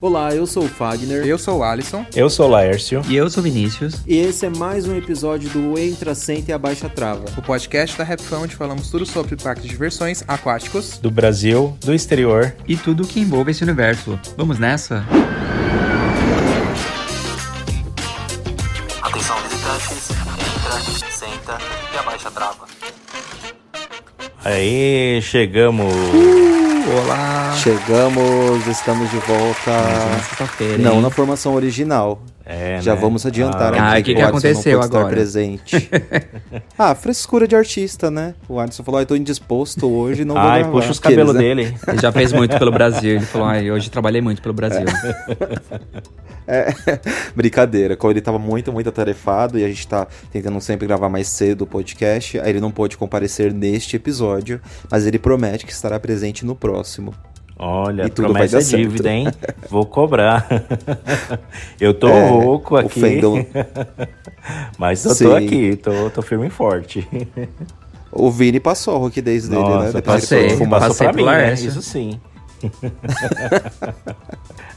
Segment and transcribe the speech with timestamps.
[0.00, 1.26] Olá, eu sou o Fagner.
[1.26, 2.06] Eu sou o Alisson.
[2.14, 3.02] Eu sou o Laércio.
[3.08, 3.96] E eu sou o Vinícius.
[4.06, 7.24] E esse é mais um episódio do Entra, Senta e Abaixa Trava.
[7.36, 10.98] O podcast da Rapfão onde falamos tudo sobre parques de diversões aquáticos.
[10.98, 12.54] Do Brasil, do exterior.
[12.68, 14.16] E tudo que envolve esse universo.
[14.36, 15.04] Vamos nessa?
[19.02, 21.58] Atenção visitantes, entra, senta
[21.92, 22.68] e abaixa a trava.
[24.44, 25.92] Aí, chegamos.
[26.90, 27.52] Olá!
[27.56, 30.20] Chegamos, estamos de volta.
[30.26, 30.78] sexta-feira.
[30.78, 32.22] Não na formação original.
[32.50, 33.00] É, Já né?
[33.02, 35.08] vamos adiantar Ah, aqui o que aconteceu agora?
[35.08, 35.90] presente.
[36.78, 38.34] ah, frescura de artista, né?
[38.48, 40.72] O Adson falou, ah, eu tô indisposto hoje, não vou Ai, gravar.
[40.72, 41.40] puxa os cabelos né?
[41.40, 41.76] dele.
[41.86, 43.16] Ele já fez muito pelo Brasil.
[43.16, 44.86] Ele falou, ai, hoje trabalhei muito pelo Brasil.
[46.46, 46.72] É,
[47.36, 51.28] brincadeira, como ele tava muito, muito atarefado e a gente tá tentando sempre gravar mais
[51.28, 54.58] cedo o podcast, aí ele não pôde comparecer neste episódio,
[54.90, 57.12] mas ele promete que estará presente no próximo.
[57.58, 58.82] Olha, E tudo vai promessa dar é certo.
[58.82, 59.26] dívida, hein?
[59.68, 60.46] Vou cobrar.
[61.80, 63.00] eu tô É, rouco aqui.
[63.00, 63.44] Fendel-
[64.78, 65.24] Mas eu Sim.
[65.24, 67.06] tô aqui, tô, tô firme e forte.
[68.12, 69.68] O Vini passou a roquidez dele, né?
[69.68, 70.38] Nossa, Depois passei.
[70.52, 71.52] ele passou passei pra mim, né?
[71.54, 72.20] Isso sim.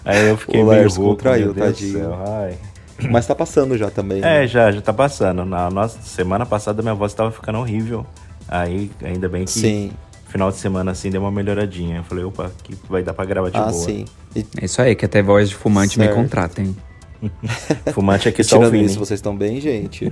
[0.03, 1.99] Aí eu fiquei O meio rouco, contraiu, meu Deus do tadinho.
[1.99, 2.19] céu.
[2.27, 2.57] Ai.
[3.09, 4.19] Mas tá passando já também.
[4.19, 4.47] É, né?
[4.47, 5.45] já, já tá passando.
[5.45, 8.05] Na nossa semana passada minha voz tava ficando horrível.
[8.47, 9.91] Aí, ainda bem que Sim.
[10.31, 11.97] Final de semana assim deu uma melhoradinha.
[11.97, 13.73] Eu falei, opa, que vai dar pra gravar de Ah, boa.
[13.73, 14.05] sim.
[14.35, 16.15] E É isso aí, que até voz de fumante me Certo.
[16.17, 16.75] contratem.
[17.93, 20.11] Fumante aqui só tirando isso, vocês estão bem, gente?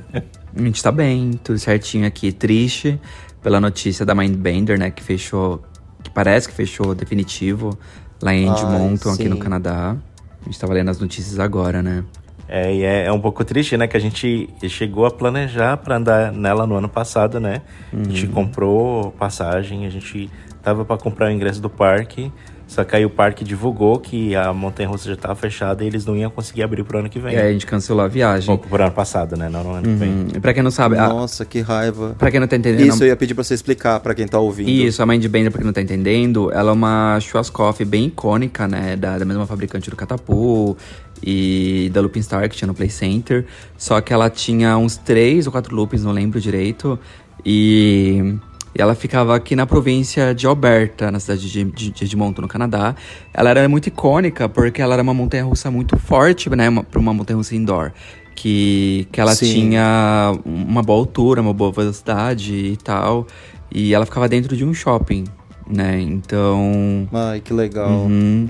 [0.55, 2.31] A gente tá bem, tudo certinho aqui.
[2.31, 2.99] Triste
[3.41, 4.91] pela notícia da Mindbender, né?
[4.91, 5.63] Que fechou.
[6.03, 7.77] Que parece que fechou definitivo
[8.21, 9.37] lá em Edmonton, aqui no.
[9.37, 9.97] Canadá.
[10.41, 12.03] A gente tava lendo as notícias agora, né?
[12.51, 13.87] É, e é, é um pouco triste, né?
[13.87, 17.61] Que a gente chegou a planejar pra andar nela no ano passado, né?
[17.93, 18.31] A gente Uhum.
[18.31, 20.29] comprou passagem, a gente
[20.63, 22.31] tava pra comprar o ingresso do parque.
[22.67, 26.15] Só que aí o parque divulgou que a montanha-russa já tava fechada e eles não
[26.15, 27.33] iam conseguir abrir pro ano que vem.
[27.33, 28.47] E aí a gente cancelou a viagem.
[28.51, 29.49] Ou pro ano passado, né?
[29.49, 30.09] Não no ano que vem.
[30.11, 32.13] Hum, e pra quem não sabe, a, Nossa, que raiva.
[32.15, 32.85] pra quem não tá entendendo.
[32.87, 34.69] Isso eu ia pedir pra você explicar pra quem tá ouvindo.
[34.69, 38.95] Isso, a Mindbender, pra quem não tá entendendo, ela é uma churrascoff bem icônica, né?
[38.95, 40.77] Da, da mesma fabricante do Catapu
[41.23, 43.45] e da Looping Star, que tinha no Play Center.
[43.77, 46.99] Só que ela tinha uns três ou quatro loopings, não lembro direito.
[47.45, 48.37] E,
[48.75, 52.95] ela ficava aqui na província de Alberta, na cidade de, de, de Edmonton, no Canadá.
[53.33, 56.69] Ela era muito icônica porque ela era uma montanha-russa muito forte, né?
[56.69, 57.91] Uma, pra uma montanha-russa indoor.
[58.35, 59.53] Que, que ela Sim.
[59.53, 63.27] tinha uma boa altura, uma boa velocidade e tal.
[63.71, 65.25] E ela ficava dentro de um shopping,
[65.67, 65.99] né?
[65.99, 67.07] Então.
[67.11, 67.89] Ai, que legal.
[67.89, 68.47] uhum.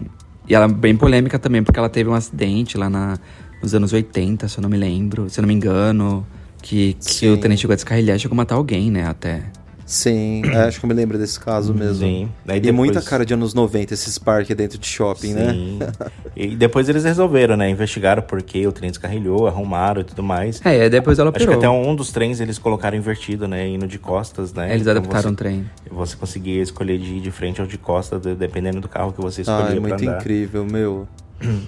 [0.49, 3.19] E ela é bem polêmica também, porque ela teve um acidente lá na,
[3.61, 6.25] nos anos 80, se eu não me lembro, se eu não me engano.
[6.61, 9.07] Que, que o tenente chegou a descarrilhar e chegou a matar alguém, né?
[9.07, 9.43] Até.
[9.91, 12.05] Sim, é, acho que eu me lembro desse caso mesmo.
[12.05, 12.29] Sim.
[12.45, 15.51] Daí E depois- muita cara de anos 90 esses parques dentro de shopping, né?
[15.51, 15.79] Sim.
[16.35, 17.71] e depois eles resolveram, né?
[17.71, 20.63] Investigaram porque o trem descarrilhou, arrumaram e tudo mais.
[20.63, 23.67] É, e aí depois ela Acho que até um dos trens eles colocaram invertido, né?
[23.67, 24.69] Indo de costas, né?
[24.69, 25.65] Eles Então adaptaram você, o trem.
[25.89, 29.19] Você conseguia escolher de ir de frente ou de costa, de- dependendo do carro que
[29.21, 30.17] você Ah, escolhia é muito andar.
[30.19, 31.07] incrível, meu.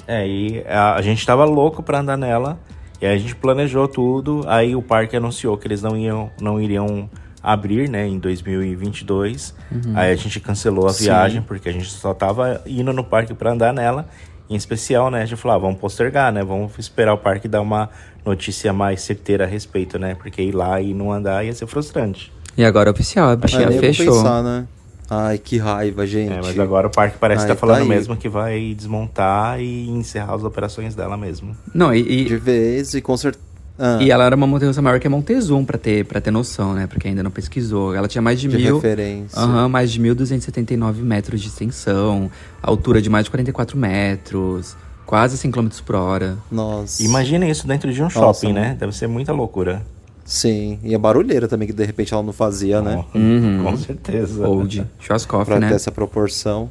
[0.08, 2.60] É, e a, a gente tava louco pra andar nela.
[3.02, 4.44] E aí a gente planejou tudo.
[4.46, 7.10] Aí o parque anunciou que eles não iam, não iriam
[7.42, 9.56] abrir, né, em 2022.
[9.96, 13.52] Aí a gente cancelou a viagem porque a gente só tava indo no parque para
[13.52, 14.08] andar nela.
[14.50, 16.44] Em especial, né, a gente falou, ah, vamos postergar, né?
[16.44, 17.90] Vamos esperar o parque dar uma
[18.26, 20.14] notícia mais certeira a respeito, né?
[20.14, 22.32] Porque ir lá e não andar ia ser frustrante.
[22.58, 24.14] E agora é oficial, a bichinha fechou.
[24.14, 24.68] pensar, né?
[25.10, 26.32] Ai, que raiva, gente.
[26.32, 29.60] É, mas agora o parque parece Ai, que tá falando tá mesmo que vai desmontar
[29.60, 31.56] e encerrar as operações dela mesmo.
[31.74, 33.51] Não, e, De e, vez e com certeza.
[33.84, 36.76] Ah, e ela era uma montanha maior que a Montezum, pra ter, pra ter noção,
[36.76, 36.86] né?
[36.86, 37.96] Porque ainda não pesquisou.
[37.96, 38.76] Ela tinha mais de, de mil.
[38.76, 39.40] referência.
[39.40, 42.30] Aham, mais de 1.279 metros de extensão,
[42.62, 46.38] altura de mais de 44 metros, quase 100 km por hora.
[46.52, 47.02] Nossa.
[47.02, 48.68] Imagina isso dentro de um Nossa, shopping, né?
[48.68, 48.76] mano.
[48.80, 49.82] Deve ser muita loucura.
[50.24, 53.04] Sim, e a barulheira também, que de repente ela não fazia, né?
[53.16, 53.64] Uhum.
[53.64, 54.48] Com certeza.
[54.48, 54.88] Old.
[55.00, 55.70] Schwarzkopf, Pra né?
[55.70, 56.70] ter essa proporção.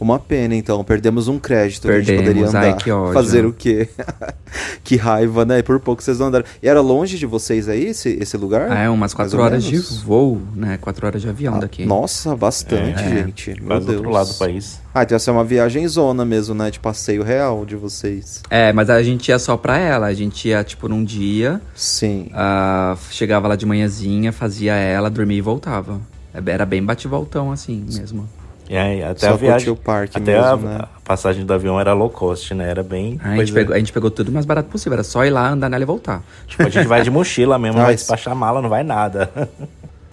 [0.00, 0.82] Uma pena, então.
[0.82, 1.82] Perdemos um crédito.
[1.86, 2.28] que a gente Perdemos.
[2.50, 2.82] poderia Ai, andar.
[2.82, 3.12] que ódio.
[3.12, 3.88] Fazer o quê?
[4.82, 5.60] que raiva, né?
[5.62, 6.44] Por pouco vocês não andaram.
[6.62, 8.70] E era longe de vocês aí, esse, esse lugar?
[8.70, 10.78] Ah, é umas Mais 4 ou horas de voo, né?
[10.80, 11.84] 4 horas de avião Ah, daqui.
[11.84, 13.50] Nossa, bastante, É, gente.
[13.60, 13.96] Meu Quase do Deus.
[13.98, 14.80] outro lado do país.
[14.94, 16.70] Ah, então ia ser uma viagem zona mesmo, né?
[16.70, 18.42] De passeio real de vocês.
[18.50, 20.06] É, mas a gente ia só pra ela.
[20.06, 22.30] A gente ia, tipo, num dia, Sim.
[22.32, 26.00] ah, chegava lá de manhãzinha, fazia ela, dormia e voltava.
[26.32, 28.28] É, Era bem bate-voltão, assim, mesmo.
[28.70, 29.68] E aí, até Só a viagem.
[29.68, 30.78] o parque até mesmo, a, né?
[30.96, 32.70] a passagem do avião era low cost, né?
[32.70, 33.18] Era bem.
[33.20, 34.92] A gente, pegou, a gente pegou tudo o mais barato possível.
[34.92, 36.22] Era só ir lá, andar nela e voltar.
[36.46, 39.28] Tipo, a gente vai de mochila mesmo, vai Mas- despachar mala, não vai nada.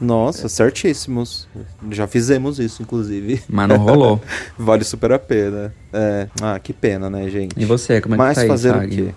[0.01, 1.47] Nossa, certíssimos.
[1.91, 3.43] Já fizemos isso, inclusive.
[3.47, 4.19] Mas não rolou.
[4.57, 5.71] vale super a pena.
[5.93, 6.27] É.
[6.41, 7.53] Ah, que pena, né, gente?
[7.55, 9.13] E você, como é que Mas tá aí, fazer o quê?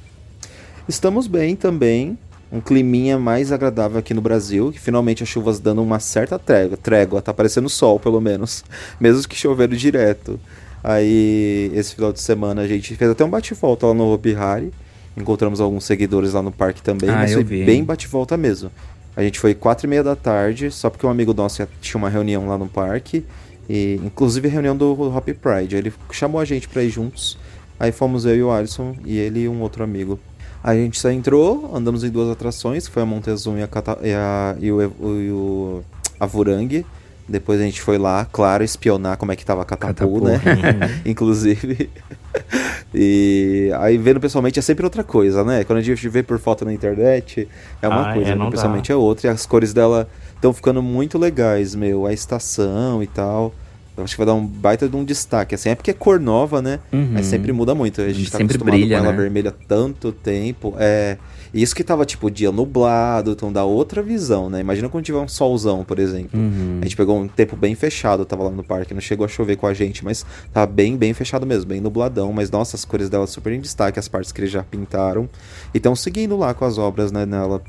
[0.86, 2.18] Estamos bem também.
[2.52, 6.76] Um climinha mais agradável aqui no Brasil, que finalmente as chuvas dando uma certa trégua.
[6.76, 8.64] Trégua, tá aparecendo sol, pelo menos.
[9.00, 10.38] Mesmo que chovendo direto.
[10.82, 14.72] Aí, esse final de semana, a gente fez até um bate-volta lá no Hopi Hari.
[15.16, 17.64] Encontramos alguns seguidores lá no parque também, Ah, mas foi vi.
[17.64, 18.70] bem bate-volta mesmo.
[19.14, 22.08] A gente foi quatro e meia da tarde, só porque um amigo nosso tinha uma
[22.08, 23.24] reunião lá no parque.
[23.68, 25.76] E, inclusive a reunião do Hopi Pride.
[25.76, 27.38] Ele chamou a gente pra ir juntos.
[27.78, 30.18] Aí fomos eu e o Alisson e ele e um outro amigo.
[30.62, 33.98] A gente só entrou, andamos em duas atrações, que foi a Montezum e, a Cata-
[34.02, 35.82] e, a, e o, e o
[36.18, 36.84] a Vurangue.
[37.26, 40.24] Depois a gente foi lá, claro, espionar como é que tava a Catapu, Catapu.
[40.26, 41.00] né?
[41.06, 41.88] Inclusive.
[42.94, 45.62] e aí vendo pessoalmente é sempre outra coisa, né?
[45.64, 47.48] Quando a gente vê por foto na internet,
[47.80, 48.50] é uma Ah, coisa, é, vendo não dá.
[48.52, 49.28] pessoalmente é outra.
[49.28, 52.04] E as cores dela estão ficando muito legais, meu.
[52.04, 53.54] A estação e tal.
[53.96, 55.68] Eu acho que vai dar um baita de um destaque, assim.
[55.68, 56.80] É porque é cor nova, né?
[56.92, 57.10] Uhum.
[57.12, 58.00] Mas sempre muda muito.
[58.00, 59.18] A gente tá Sempre acostumado brilha, com ela né?
[59.18, 60.74] vermelha tanto tempo.
[60.78, 61.18] É.
[61.52, 64.60] Isso que tava, tipo, dia nublado, então dá outra visão, né?
[64.60, 66.38] Imagina quando tiver um solzão, por exemplo.
[66.38, 66.78] Uhum.
[66.80, 69.56] A gente pegou um tempo bem fechado, tava lá no parque, não chegou a chover
[69.56, 72.32] com a gente, mas tava bem, bem fechado mesmo, bem nubladão.
[72.32, 75.28] Mas nossa, as cores dela super em destaque, as partes que eles já pintaram.
[75.74, 77.60] E estão seguindo lá com as obras, né, nela.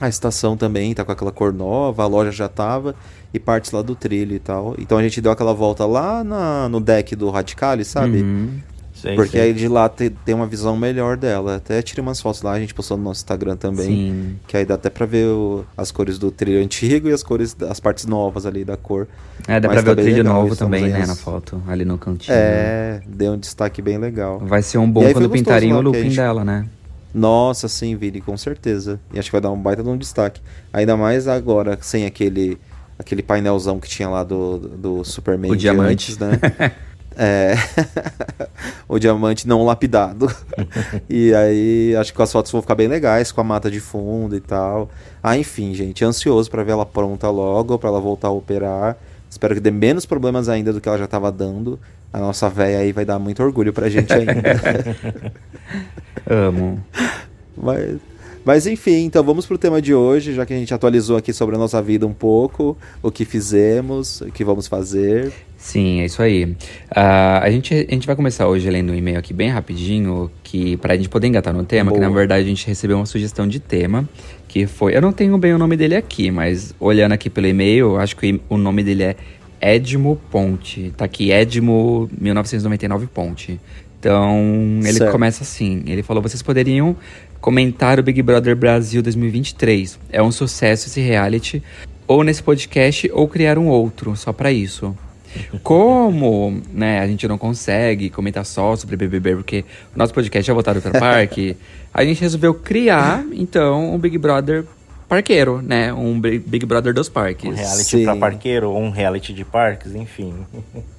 [0.00, 2.94] A estação também tá com aquela cor nova, a loja já tava,
[3.34, 4.74] e partes lá do trilho e tal.
[4.78, 8.22] Então a gente deu aquela volta lá na- no deck do Radicali, sabe?
[8.22, 8.48] Uhum.
[8.94, 9.40] Sei, Porque sei.
[9.40, 11.56] aí de lá te- tem uma visão melhor dela.
[11.56, 13.86] Até tirei umas fotos lá, a gente postou no nosso Instagram também.
[13.86, 14.36] Sim.
[14.46, 17.56] Que aí dá até pra ver o- as cores do trilho antigo e as cores,
[17.68, 19.08] as partes novas ali da cor.
[19.48, 21.62] É, dá Mas pra ver tá o trilho legal, novo também, né, as- na foto,
[21.66, 22.36] ali no cantinho.
[22.36, 24.38] É, deu um destaque bem legal.
[24.40, 26.66] Vai ser um bom aí quando pintarem o looping gente- dela, né?
[27.12, 29.00] Nossa, sim, Vini, com certeza.
[29.12, 30.40] E acho que vai dar um baita de um destaque.
[30.72, 32.58] Ainda mais agora, sem aquele
[32.98, 36.12] aquele painelzão que tinha lá do, do Superman O diamante.
[36.12, 36.38] antes, né?
[37.16, 37.54] é.
[38.86, 40.30] o diamante não lapidado.
[41.08, 44.36] e aí, acho que as fotos vão ficar bem legais, com a mata de fundo
[44.36, 44.90] e tal.
[45.22, 48.96] Ah, enfim, gente, ansioso pra ver ela pronta logo, pra ela voltar a operar.
[49.30, 51.78] Espero que dê menos problemas ainda do que ela já tava dando.
[52.12, 54.32] A nossa véia aí vai dar muito orgulho pra gente ainda.
[56.28, 56.82] Amo.
[57.56, 57.98] Mas,
[58.44, 61.54] mas enfim, então vamos pro tema de hoje, já que a gente atualizou aqui sobre
[61.54, 65.32] a nossa vida um pouco, o que fizemos, o que vamos fazer.
[65.56, 66.56] Sim, é isso aí.
[66.90, 70.78] Ah, a, gente, a gente vai começar hoje lendo um e-mail aqui bem rapidinho, que
[70.78, 72.08] pra gente poder engatar no tema, que Boa.
[72.08, 74.08] na verdade a gente recebeu uma sugestão de tema,
[74.48, 74.96] que foi.
[74.96, 78.40] Eu não tenho bem o nome dele aqui, mas olhando aqui pelo e-mail, acho que
[78.48, 79.16] o nome dele é
[79.60, 80.92] Edmo Ponte.
[80.96, 83.60] Tá aqui, Edmo 1999 Ponte.
[83.98, 84.38] Então,
[84.82, 85.12] ele Certo.
[85.12, 85.82] começa assim.
[85.86, 86.96] Ele falou: vocês poderiam
[87.40, 89.98] comentar o Big Brother Brasil 2023.
[90.10, 91.62] É um sucesso esse reality.
[92.06, 94.96] Ou nesse podcast, ou criar um outro, só pra isso.
[95.62, 99.64] Como né, a gente não consegue comentar só sobre BBB, porque
[99.94, 101.56] o nosso podcast é voltado para o parque,
[101.94, 104.64] a gente resolveu criar, então, um Big Brother
[105.10, 105.92] parqueiro, né?
[105.92, 107.44] Um Big Brother dos parques.
[107.50, 108.04] Um reality Sim.
[108.04, 110.32] pra parqueiro, ou um reality de parques, enfim.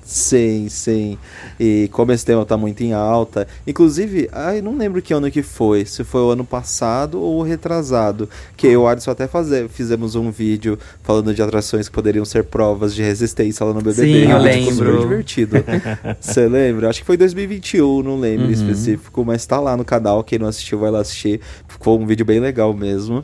[0.04, 1.18] Sim, sim.
[1.58, 3.48] E como esse tema tá muito em alta.
[3.66, 5.86] Inclusive, ai, não lembro que ano que foi.
[5.86, 8.28] Se foi o ano passado ou o retrasado.
[8.58, 12.26] Que eu e o Alisson até faze- fizemos um vídeo falando de atrações que poderiam
[12.26, 14.26] ser provas de resistência lá no BBB.
[14.26, 14.40] Sim, eu
[14.72, 15.00] super lembro.
[15.02, 15.56] divertido.
[16.20, 16.90] Você lembra?
[16.90, 19.24] Acho que foi 2021, não lembro em específico.
[19.24, 20.22] Mas tá lá no canal.
[20.26, 21.40] Quem não assistiu vai lá assistir.
[21.70, 23.24] Ficou um vídeo bem legal mesmo.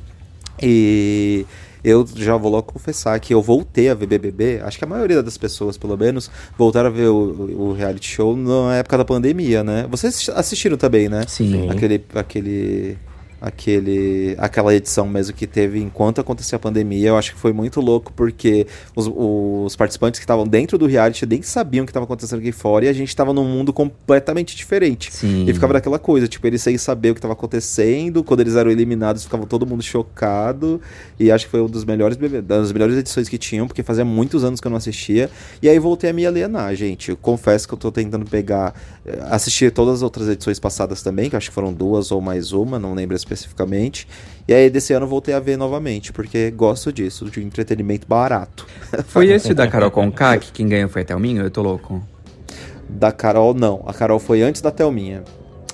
[0.62, 1.46] E
[1.84, 5.24] eu já vou logo confessar que eu voltei a ver BBB, acho que a maioria
[5.24, 9.64] das pessoas, pelo menos, voltaram a ver o, o reality show na época da pandemia,
[9.64, 9.88] né?
[9.90, 11.24] Vocês assistiram também, né?
[11.28, 11.70] Sim.
[11.70, 12.98] Aquele, aquele,
[13.40, 17.80] aquele, aquela edição mesmo que teve enquanto acontecia a pandemia, eu acho que foi muito
[17.80, 22.06] louco porque os, os participantes que estavam dentro do reality nem sabiam o que estava
[22.06, 25.14] acontecendo aqui fora e a gente estava num mundo completamente diferente.
[25.14, 25.46] Sim.
[25.48, 28.72] E ficava daquela coisa, tipo, eles sem saber o que estava acontecendo, quando eles eram
[28.72, 30.82] eliminados, ficava todo mundo chocado.
[31.20, 34.44] E acho que foi uma dos melhores das melhores edições que tinham, porque fazia muitos
[34.44, 35.30] anos que eu não assistia.
[35.62, 37.10] E aí voltei a me alienar, gente.
[37.10, 38.74] Eu confesso que eu tô tentando pegar.
[39.30, 42.52] Assistir todas as outras edições passadas também, que eu acho que foram duas ou mais
[42.52, 44.08] uma, não lembro especificamente.
[44.48, 48.06] E aí desse ano eu voltei a ver novamente, porque gosto disso, de um entretenimento
[48.08, 48.66] barato.
[49.08, 51.42] Foi esse da Carol Conká que quem ganhou foi a Thelminha?
[51.42, 52.04] Eu tô louco.
[52.90, 53.84] Da Carol, não.
[53.88, 55.24] A Carol foi antes da Thelminha.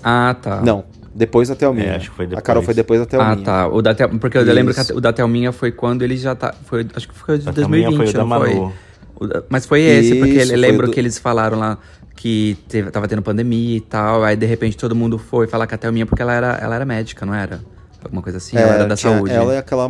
[0.03, 0.61] Ah, tá.
[0.61, 1.87] Não, depois da Thelminha.
[1.87, 2.65] É, acho que foi A Carol depois.
[2.65, 3.45] foi depois da Ah, Thelminha.
[3.45, 3.67] tá.
[3.67, 4.09] O da Tel...
[4.09, 4.93] Porque eu lembro que Isso.
[4.93, 6.53] a- o da Thelminha foi quando ele já tá.
[6.65, 8.71] Foi, acho que foi de Da Thelminha 2020, foi o da não
[9.19, 9.27] foi?
[9.27, 11.77] Da- Mas foi esse, porque Isso, eu foi lembro do- que eles falaram lá
[12.15, 14.23] que teve, tava tendo pandemia e tal.
[14.23, 16.85] Aí de repente todo mundo foi falar com a Thelminha porque ela era, ela era
[16.85, 17.61] médica, não era?
[18.03, 19.33] Alguma coisa assim, ela era da É, tinha saúde.
[19.33, 19.89] Ela e aquela,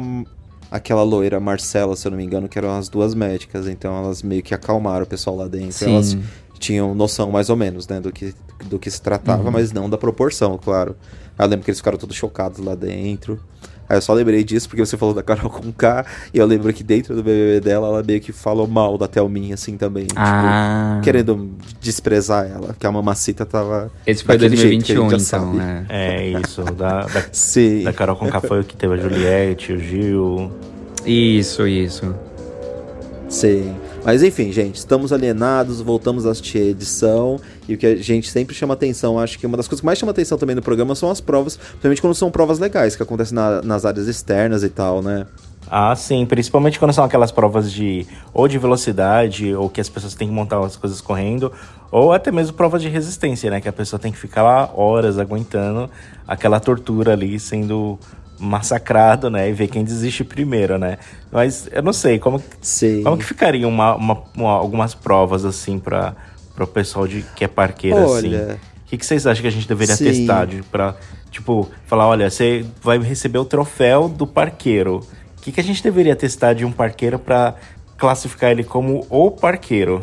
[0.72, 3.68] aquela loira, Marcela, se eu não me engano, que eram as duas médicas.
[3.68, 5.72] Então elas meio que acalmaram o pessoal lá dentro.
[5.74, 5.94] Sim.
[5.96, 6.18] Elas
[6.60, 8.34] tinham noção mais ou menos, né, do que,
[8.66, 9.52] do que se tratava, Uhum.
[9.52, 10.96] mas não da proporção, claro.
[11.38, 13.40] Eu lembro que eles ficaram todos chocados lá dentro.
[13.94, 16.04] Aí eu só lembrei disso porque você falou da Carol com K.
[16.34, 19.54] E eu lembro que dentro do BBB dela, ela meio que falou mal da Thelminha,
[19.54, 20.08] assim, também.
[20.16, 20.94] Ah.
[20.96, 22.76] Tipo, querendo desprezar ela.
[22.78, 23.92] Que a mamacita tava.
[24.06, 25.58] Esse foi daquele jeito que a 2021, gente já então, sabe.
[25.58, 25.86] né?
[25.90, 26.64] É isso.
[26.64, 27.84] Da, da, Sim.
[27.84, 30.52] da Carol Conká foi o que teve a Juliette, o Gil.
[31.06, 32.16] Isso, isso.
[33.34, 33.76] Sim.
[34.06, 37.40] Mas enfim, gente, estamos alienados, voltamos a assistir a edição.
[37.68, 39.98] E o que a gente sempre chama atenção, acho que uma das coisas que mais
[39.98, 43.34] chama atenção também no programa são as provas, principalmente quando são provas legais, que acontecem
[43.34, 45.26] na- nas áreas externas e tal, né?
[45.68, 50.14] Ah, sim, principalmente quando são aquelas provas de ou de velocidade, ou que as pessoas
[50.14, 51.52] têm que montar as coisas correndo,
[51.92, 53.60] ou até mesmo provas de resistência, né?
[53.60, 55.90] Que a pessoa tem que ficar lá horas aguentando
[56.28, 57.98] aquela tortura ali sendo
[58.44, 59.50] massacrado, né?
[59.50, 60.98] E ver quem desiste primeiro, né?
[61.32, 63.02] Mas eu não sei, como, Sim.
[63.04, 66.16] como que ficaria uma, uma- uma- algumas provas assim para
[66.60, 68.28] o pessoal de, que é parqueiro assim?
[68.36, 70.04] Olha, O que, que vocês acham que a gente deveria Sim.
[70.06, 70.96] testar de, pra,
[71.32, 74.98] tipo, falar, olha, você vai receber o troféu do parqueiro.
[75.38, 77.56] O que, que a gente deveria testar de um parqueiro pra
[77.98, 80.02] classificar ele como o parqueiro?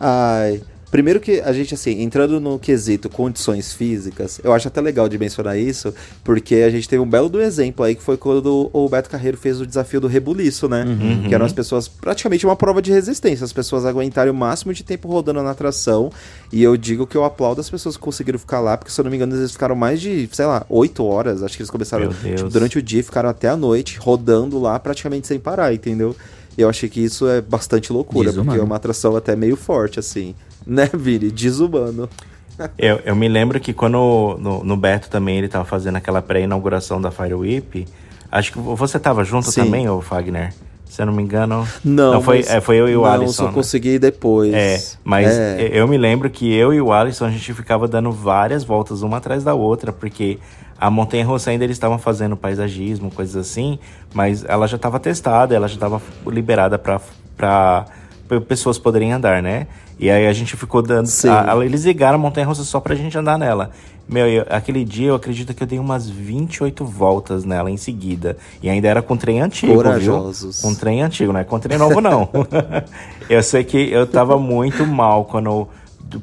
[0.00, 0.60] Ai.
[0.92, 5.16] Primeiro que a gente, assim, entrando no quesito condições físicas, eu acho até legal de
[5.16, 8.88] mencionar isso, porque a gente teve um belo do exemplo aí, que foi quando o
[8.90, 10.84] Beto Carreiro fez o desafio do rebuliço, né?
[11.26, 14.84] Que eram as pessoas, praticamente uma prova de resistência, as pessoas aguentarem o máximo de
[14.84, 16.12] tempo rodando na atração,
[16.52, 19.04] e eu digo que eu aplaudo as pessoas que conseguiram ficar lá, porque se eu
[19.04, 22.10] não me engano, eles ficaram mais de, sei lá, oito horas, acho que eles começaram,
[22.10, 26.14] tipo, durante o dia, ficaram até a noite, rodando lá praticamente sem parar, entendeu?
[26.58, 28.60] Eu achei que isso é bastante loucura, porque Desumano.
[28.60, 30.34] é uma atração até meio forte, assim.
[30.66, 31.30] Né, Vini?
[31.30, 32.08] Desumano.
[32.78, 37.00] Eu, eu me lembro que quando no, no Beto também ele tava fazendo aquela pré-inauguração
[37.00, 37.86] da Fire Whip,
[38.30, 39.64] acho que você tava junto Sim.
[39.64, 40.52] também, ô Fagner?
[40.84, 41.66] Se eu não me engano.
[41.82, 43.32] Não, foi, mas- é, foi eu e o não, Alisson.
[43.32, 43.52] só né?
[43.52, 44.52] consegui depois.
[44.52, 45.70] É, mas É.
[45.72, 49.16] eu me lembro que eu e o Alisson a gente ficava dando várias voltas uma
[49.16, 50.38] atrás da outra, porque
[50.78, 53.78] a montanha russa ainda eles estavam fazendo paisagismo, coisas assim,
[54.12, 57.86] mas ela já estava testada, ela já estava liberada para
[58.48, 59.66] pessoas poderem andar, né?
[59.98, 61.08] E aí a gente ficou dando.
[61.28, 63.70] A- a- eles ligaram a montanha russa só pra gente andar nela.
[64.08, 68.36] Meu, eu- aquele dia eu acredito que eu dei umas 28 voltas nela em seguida.
[68.62, 70.60] E ainda era com trem antigo, Corajosos.
[70.60, 70.70] viu?
[70.70, 72.28] Com trem antigo, não é com trem novo, não.
[73.30, 75.68] eu sei que eu tava muito mal quando eu,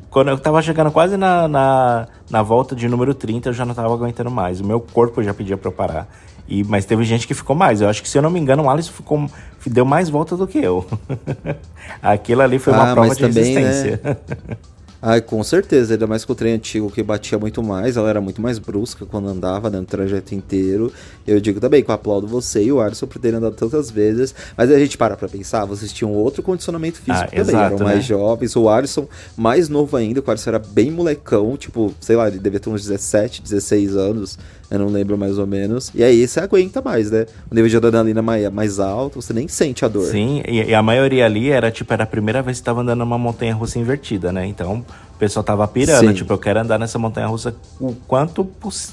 [0.09, 3.73] quando eu tava chegando quase na, na, na volta de número 30, eu já não
[3.73, 4.59] tava aguentando mais.
[4.59, 6.07] O meu corpo já pedia pra eu parar.
[6.47, 7.79] E, mas teve gente que ficou mais.
[7.79, 9.29] Eu acho que, se eu não me engano, o Alisson ficou,
[9.67, 10.85] deu mais voltas do que eu.
[12.01, 13.61] Aquilo ali foi uma Ah, prova mas de também, né?
[13.61, 14.19] resistência.
[15.01, 18.19] Ai, com certeza, ainda mais com o trem antigo que batia muito mais, ela era
[18.19, 20.91] muito mais brusca quando andava né, no trajeto inteiro.
[21.25, 24.35] Eu digo também que eu aplaudo você e o Alisson por terem andado tantas vezes,
[24.57, 27.85] mas a gente para pra pensar, vocês tinham outro condicionamento físico Ah, também, exato, eram
[27.85, 28.01] mais né?
[28.01, 32.37] jovens, o Alisson mais novo ainda, o Alisson era bem molecão, tipo, sei lá, ele
[32.37, 34.37] devia ter uns 17, 16 anos,
[34.71, 35.91] Eu não lembro mais ou menos.
[35.95, 37.25] E aí você aguenta mais, né?
[37.49, 40.05] O nível de adrenalina mais, mais alto, você nem sente a dor.
[40.05, 43.17] Sim, e, a maioria ali era tipo, era a primeira vez que tava andando numa
[43.17, 44.45] montanha russa invertida, né?
[44.45, 44.85] Então
[45.15, 46.13] o pessoal tava pirando, Sim.
[46.13, 48.47] tipo, eu quero andar nessa montanha russa o quanto,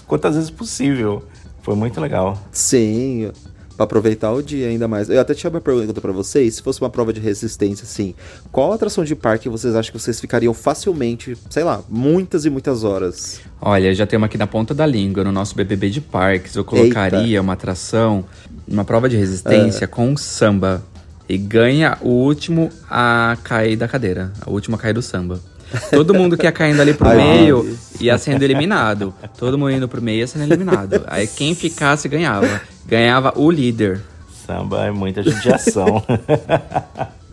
[0.06, 1.22] quantas vezes possível.
[1.62, 2.38] Foi muito legal.
[2.52, 3.30] Sim,
[3.76, 5.08] pra aproveitar o dia ainda mais.
[5.08, 8.14] Eu até tinha uma pergunta pra vocês, se fosse uma prova de resistência, assim,
[8.50, 12.82] qual atração de parque vocês acham que vocês ficariam facilmente, sei lá, muitas e muitas
[12.82, 13.40] horas?
[13.60, 16.54] Olha, já tem uma aqui na ponta da língua, no nosso BBB de parques.
[16.56, 18.24] Eu colocaria uma atração,
[18.66, 20.82] uma prova de resistência com samba.
[21.28, 25.40] E ganha o último a cair da cadeira, o último a cair do samba.
[25.90, 28.00] Todo mundo que ia caindo ali pro Ai, meio Deus.
[28.00, 29.14] ia sendo eliminado.
[29.38, 31.04] Todo mundo indo pro meio ia sendo eliminado.
[31.06, 32.60] Aí quem ficasse ganhava.
[32.86, 34.00] Ganhava o líder.
[34.46, 36.02] Samba é muita judiação.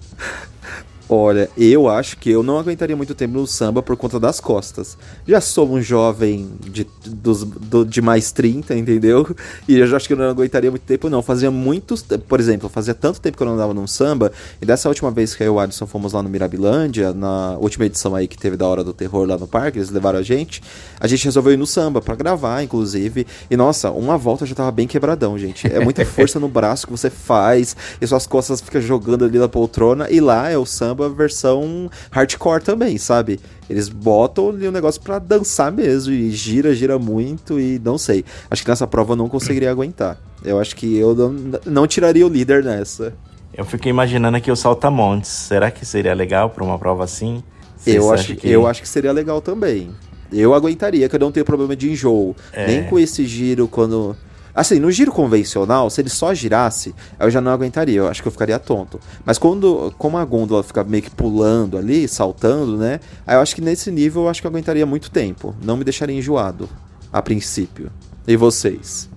[1.15, 4.97] Olha, eu acho que eu não aguentaria muito tempo no samba por conta das costas.
[5.27, 9.23] Já sou um jovem de, dos, do- de mais 30, entendeu?
[9.67, 11.21] E eu já acho que eu não aguentaria muito tempo, não.
[11.21, 12.01] Fazia muitos.
[12.27, 14.31] Por exemplo, fazia tanto tempo que eu não andava num samba.
[14.59, 17.85] E dessa última vez que eu e o Adson fomos lá no Mirabilândia, na última
[17.85, 20.63] edição aí que teve da Hora do Terror lá no parque, eles levaram a gente.
[20.99, 23.27] A gente resolveu ir no samba pra gravar, inclusive.
[23.51, 25.67] E nossa, uma volta eu já tava bem quebradão, gente.
[25.71, 29.47] É muita força no braço que você faz, e suas costas ficam jogando ali na
[29.47, 30.09] poltrona.
[30.09, 33.39] E lá é o samba versão hardcore também, sabe?
[33.69, 38.25] Eles botam ali o negócio pra dançar mesmo, e gira, gira muito, e não sei.
[38.49, 40.17] Acho que nessa prova eu não conseguiria aguentar.
[40.43, 43.13] Eu acho que eu não, não tiraria o líder nessa.
[43.55, 45.29] eu fiquei imaginando aqui o saltamontes.
[45.29, 47.41] Será que seria legal pra uma prova assim?
[47.77, 49.89] Vocês Eu acho, eu acho que seria legal também.
[50.31, 52.35] Eu aguentaria, que eu não tenho problema de enjoo.
[52.51, 52.65] É.
[52.67, 54.15] Nem com esse giro quando.
[54.55, 58.27] Assim, no giro convencional, se ele só girasse, eu já não aguentaria, eu acho que
[58.27, 58.99] eu ficaria tonto.
[59.25, 62.99] Mas quando, como a gôndola fica meio que pulando ali, saltando, né?
[63.25, 65.55] Aí eu acho que nesse nível eu acho que eu aguentaria muito tempo.
[65.63, 66.69] Não me deixaria enjoado,
[67.11, 67.91] a princípio.
[68.27, 69.09] E vocês?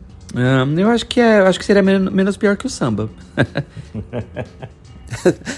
[0.76, 3.08] Eu acho que é, eu acho que seria men- menos pior que o samba.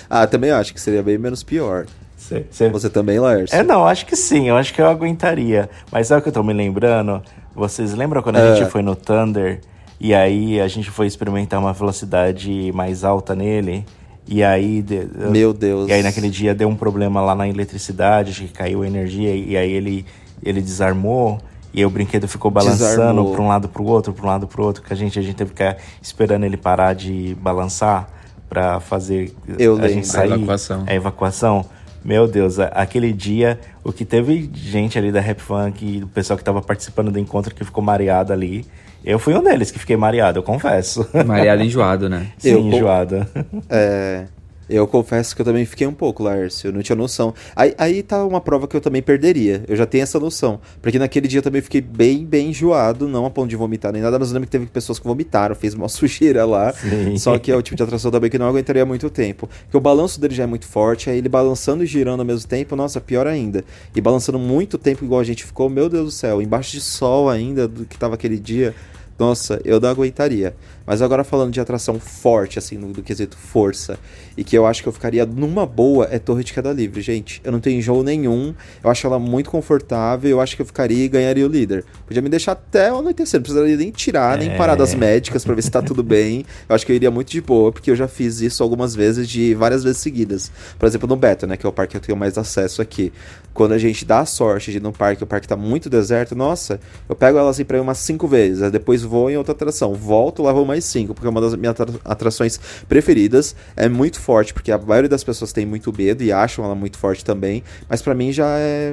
[0.08, 1.86] Ah, também acho que seria bem menos pior.
[2.16, 3.52] Cê- cê- Você também, Lars?
[3.52, 5.70] É, não, acho que sim, eu acho que eu aguentaria.
[5.90, 7.22] Mas sabe o que eu tô me lembrando?
[7.54, 8.54] Vocês lembram quando a Ah.
[8.54, 9.60] gente foi no Thunder
[10.00, 13.84] e aí a gente foi experimentar uma velocidade mais alta nele?
[14.26, 14.84] E aí.
[15.30, 15.88] Meu Deus.
[15.88, 19.34] E aí naquele dia deu um problema lá na eletricidade, acho que caiu a energia
[19.34, 20.04] e aí ele,
[20.42, 21.40] ele desarmou.
[21.72, 24.64] E aí o brinquedo ficou balançando pra um lado pro outro, pra um lado pro
[24.64, 28.08] outro, que a gente, a gente teve que ficar esperando ele parar de balançar
[28.48, 29.88] pra fazer Eu a lembro.
[29.90, 30.32] gente sair.
[30.32, 30.84] A evacuação.
[30.86, 31.66] A evacuação.
[32.04, 36.44] Meu Deus, aquele dia, o que teve gente ali da Rap Funk, o pessoal que
[36.44, 38.64] tava participando do encontro que ficou mareado ali.
[39.10, 41.08] Eu fui um deles que fiquei mareado, eu confesso.
[41.26, 42.30] Mareado enjoado, né?
[42.36, 43.26] Sim, Eu- enjoado.
[43.70, 44.26] É.
[44.68, 46.62] Eu confesso que eu também fiquei um pouco, Lars.
[46.62, 47.32] Eu não tinha noção.
[47.56, 49.64] Aí, aí tá uma prova que eu também perderia.
[49.66, 50.60] Eu já tenho essa noção.
[50.82, 53.08] Porque naquele dia eu também fiquei bem, bem enjoado.
[53.08, 55.54] Não a ponto de vomitar nem nada, mas eu lembro que teve pessoas que vomitaram,
[55.54, 56.70] fez uma sujeira lá.
[56.74, 57.16] Sim.
[57.16, 59.48] Só que é o tipo de atração também que não aguentaria muito tempo.
[59.62, 61.08] Porque o balanço dele já é muito forte.
[61.08, 63.64] Aí ele balançando e girando ao mesmo tempo, nossa, pior ainda.
[63.96, 67.30] E balançando muito tempo igual a gente ficou, meu Deus do céu, embaixo de sol
[67.30, 68.74] ainda do que tava aquele dia.
[69.18, 70.54] Nossa, eu não aguentaria.
[70.88, 73.98] Mas agora falando de atração forte, assim, no, do quesito força,
[74.38, 77.42] e que eu acho que eu ficaria numa boa, é Torre de Queda Livre, gente.
[77.44, 81.04] Eu não tenho enjoo nenhum, eu acho ela muito confortável, eu acho que eu ficaria
[81.04, 81.84] e ganharia o líder.
[82.06, 84.56] Podia me deixar até o anoitecer, não precisaria nem tirar, nem É.
[84.56, 86.46] parar das médicas pra ver se tá tudo bem.
[86.66, 89.28] Eu acho que eu iria muito de boa, porque eu já fiz isso algumas vezes,
[89.28, 90.50] de várias vezes seguidas.
[90.78, 93.12] Por exemplo, no Beto, né, que é o parque que eu tenho mais acesso aqui.
[93.52, 96.34] Quando a gente dá a sorte de ir num parque, o parque tá muito deserto,
[96.34, 99.94] nossa, eu pego ela assim pra ir umas cinco vezes, depois vou em outra atração,
[99.94, 103.54] volto, lá vou mais cinco, porque é uma das minhas atra- atrações preferidas.
[103.76, 106.98] É muito forte, porque a maioria das pessoas tem muito medo e acham ela muito
[106.98, 108.92] forte também, mas pra mim já é.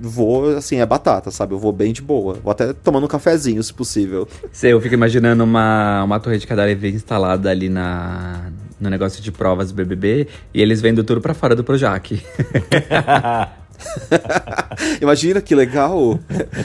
[0.00, 1.54] Vou, assim, é batata, sabe?
[1.54, 2.34] Eu vou bem de boa.
[2.34, 4.28] Vou até tomando um cafezinho, se possível.
[4.52, 8.50] Sei, eu fico imaginando uma, uma torre de livre instalada ali na,
[8.80, 12.22] no negócio de provas do BBB e eles vendo tudo pra fora do Projac.
[15.00, 16.18] Imagina que legal!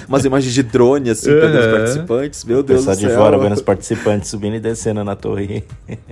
[0.08, 1.72] Umas imagens de drone, assim, pegando os Uhum.
[1.72, 2.44] participantes.
[2.46, 3.18] Meu Deus pessoal do de céu.
[3.18, 5.64] fora vendo os participantes subindo e descendo na torre.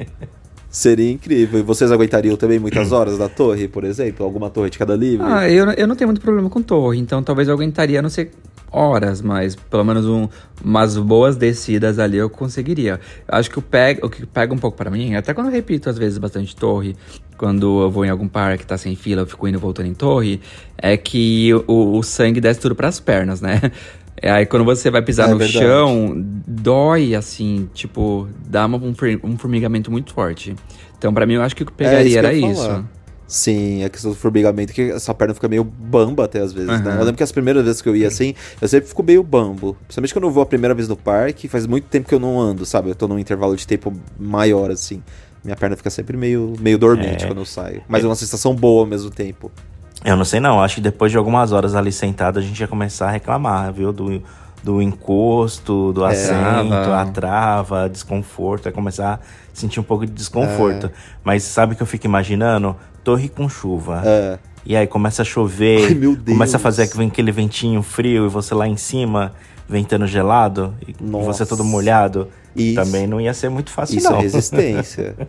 [0.69, 1.59] Seria incrível.
[1.59, 4.25] E vocês aguentariam também muitas horas da torre, por exemplo?
[4.25, 5.25] Alguma torre de cada livre?
[5.27, 8.31] Ah, eu, eu não tenho muito problema com torre, então talvez eu aguentaria, não sei
[8.73, 10.29] horas, mas pelo menos um,
[10.63, 13.01] umas boas descidas ali eu conseguiria.
[13.27, 15.51] Eu acho que o, pega, o que pega um pouco pra mim, até quando eu
[15.51, 16.95] repito às vezes bastante torre,
[17.41, 19.87] quando eu vou em algum parque que tá sem fila, eu fico indo e voltando
[19.87, 20.39] em torre,
[20.77, 23.59] é que o, o sangue desce tudo pras pernas, né?
[24.15, 25.57] É, aí quando você vai pisar É no verdade.
[25.57, 26.13] chão,
[26.47, 30.55] dói assim, tipo, dá uma- um, for- formigamento muito forte.
[30.99, 32.85] Então pra mim eu acho que o que É, pegaria isso que era isso.
[33.27, 36.75] Sim, a questão do formigamento, que essa perna fica meio bamba até às vezes, né?
[36.91, 36.91] Aham.
[36.99, 39.75] Eu lembro que as primeiras vezes que eu ia assim, eu sempre fico meio bambo.
[39.87, 42.39] Principalmente quando eu vou a primeira vez no parque, faz muito tempo que eu não
[42.39, 42.89] ando, sabe?
[42.89, 45.01] Eu tô num intervalo de tempo maior, assim.
[45.43, 47.27] Minha perna fica sempre meio, meio dormente É.
[47.27, 47.81] quando eu saio.
[47.87, 49.51] Mas é uma sensação boa ao mesmo tempo.
[50.03, 52.67] Eu não sei não, acho que depois de algumas horas ali sentado a gente ia
[52.67, 53.91] começar a reclamar, viu?
[53.91, 54.21] Do,
[54.63, 57.01] do encosto, do assento, Trava.
[57.01, 59.19] a trava, desconforto, ia começar a
[59.53, 60.91] sentir um pouco de desconforto.
[61.23, 62.75] Mas sabe o que eu fico imaginando?
[63.03, 64.01] Torre com chuva.
[64.05, 64.39] É.
[64.65, 66.37] E aí começa a chover, Ai, meu Deus.
[66.37, 69.33] começa a fazer aquele aquele ventinho frio e você lá em cima,
[69.67, 71.25] ventando gelado, e Nossa.
[71.25, 72.27] você todo molhado.
[72.55, 72.75] Isso.
[72.75, 74.17] Também não ia ser muito fácil Isso não.
[74.19, 75.15] é resistência.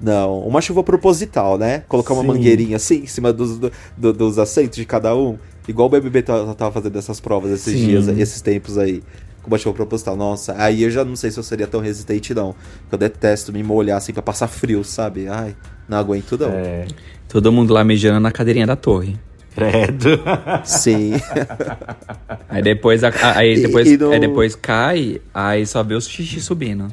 [0.00, 1.82] Não, uma chuva proposital, né?
[1.88, 2.28] Colocar uma Sim.
[2.28, 5.36] mangueirinha assim em cima dos, do- do- dos assentos de cada um.
[5.66, 7.84] Igual o BBB tava, tava fazendo essas provas esses Sim.
[7.86, 9.02] dias, esses tempos aí.
[9.42, 10.16] Com uma chuva proposital.
[10.16, 12.54] Nossa, aí eu já não sei se eu seria tão resistente, não.
[12.82, 15.26] Porque eu detesto me molhar assim pra passar frio, sabe?
[15.26, 15.56] Ai,
[15.88, 16.48] não aguento, não.
[16.50, 16.86] É,
[17.28, 19.18] Todo mundo lá mijando na cadeirinha da torre.
[19.58, 20.20] Credo.
[20.64, 21.12] Sim.
[22.48, 26.08] Aí depois, a- aí E- depois, e no- aí depois cai, aí só vê os
[26.08, 26.88] xixi subindo.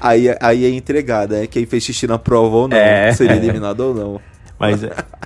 [0.00, 2.76] aí, aí é entregada, é quem fez xixi na prova ou não.
[2.76, 3.12] É.
[3.12, 4.20] Seria eliminado ou não.
[4.58, 4.80] Mas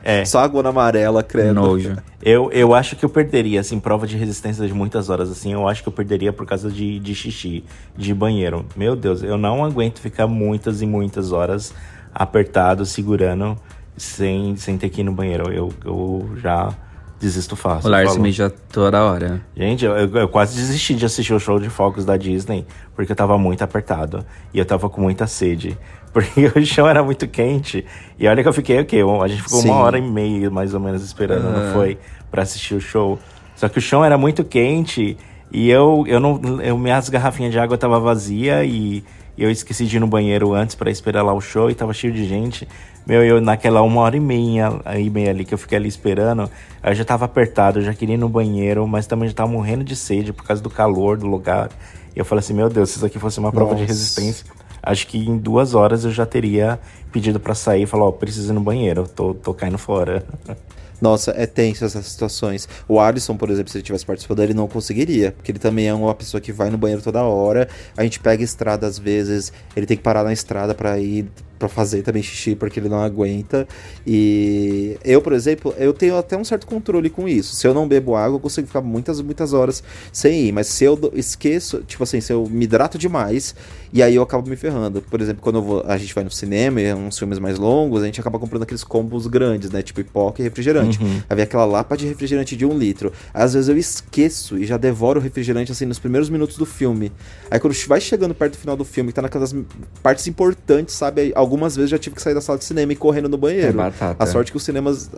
[0.04, 1.54] é, Só água na amarela, credo.
[1.54, 1.96] Nojo.
[2.22, 5.66] Eu, eu acho que eu perderia, assim, prova de resistência de muitas horas, assim, eu
[5.68, 7.64] acho que eu perderia por causa de, de xixi,
[7.96, 8.64] de banheiro.
[8.76, 11.74] Meu Deus, eu não aguento ficar muitas e muitas horas
[12.14, 13.58] apertado, segurando,
[13.96, 15.52] sem, sem ter que ir no banheiro.
[15.52, 16.74] Eu, eu já
[17.20, 17.88] desisto fácil.
[17.88, 19.40] O Lars mija toda hora.
[19.56, 23.16] Gente, eu, eu quase desisti de assistir o show de fogos da Disney, porque eu
[23.16, 24.24] tava muito apertado.
[24.52, 25.76] E eu tava com muita sede.
[26.14, 27.84] Porque o chão era muito quente.
[28.16, 29.00] E olha que eu fiquei o quê?
[29.20, 29.68] A gente ficou Sim.
[29.68, 31.98] uma hora e meia, mais ou menos, esperando, não foi?
[32.30, 33.18] Pra assistir o show.
[33.56, 35.16] Só que o chão era muito quente
[35.50, 36.40] e eu, eu não.
[36.60, 39.02] Eu, minhas garrafinhas de água tava vazia e,
[39.36, 41.92] e eu esqueci de ir no banheiro antes pra esperar lá o show e tava
[41.92, 42.68] cheio de gente.
[43.06, 46.48] Meu, eu naquela uma hora e meia, e meia ali que eu fiquei ali esperando,
[46.82, 49.84] eu já tava apertado, eu já queria ir no banheiro, mas também já tava morrendo
[49.84, 51.70] de sede por causa do calor do lugar.
[52.16, 53.92] E eu falei assim, meu Deus, se isso aqui fosse uma prova de Nossa.
[53.92, 54.46] resistência,
[54.82, 56.78] acho que em duas horas eu já teria
[57.12, 60.24] pedido pra sair e falar, ó, preciso ir no banheiro, tô, tô caindo fora.
[61.00, 62.68] Nossa, é tenso essas situações.
[62.88, 65.32] O Alisson, por exemplo, se ele tivesse participado, ele não conseguiria.
[65.32, 67.68] Porque ele também é uma pessoa que vai no banheiro toda hora.
[67.96, 71.26] A gente pega estrada às vezes, ele tem que parar na estrada pra ir
[71.58, 73.66] pra fazer também xixi, porque ele não aguenta.
[74.06, 77.54] E eu, por exemplo, eu tenho até um certo controle com isso.
[77.54, 80.52] Se eu não bebo água, eu consigo ficar muitas, muitas horas sem ir.
[80.52, 83.54] Mas se eu esqueço, tipo assim, se eu me hidrato demais,
[83.92, 85.00] e aí eu acabo me ferrando.
[85.02, 88.06] Por exemplo, quando vou- a gente vai no cinema, é uns filmes mais longos, a
[88.06, 89.80] gente acaba comprando aqueles combos grandes, né?
[89.82, 90.83] Tipo pipoca e refrigerante.
[91.28, 93.12] Aí vem aquela lapa de refrigerante de um litro.
[93.32, 97.12] Às vezes eu esqueço e já devoro o refrigerante assim nos primeiros minutos do filme.
[97.50, 99.54] Aí quando vai chegando perto do final do filme, que tá naquelas
[100.02, 101.32] partes importantes, sabe?
[101.34, 103.80] Algumas vezes já tive que sair da sala de cinema e correndo no banheiro.
[103.80, 103.92] É.
[104.18, 105.10] A sorte que os cinemas,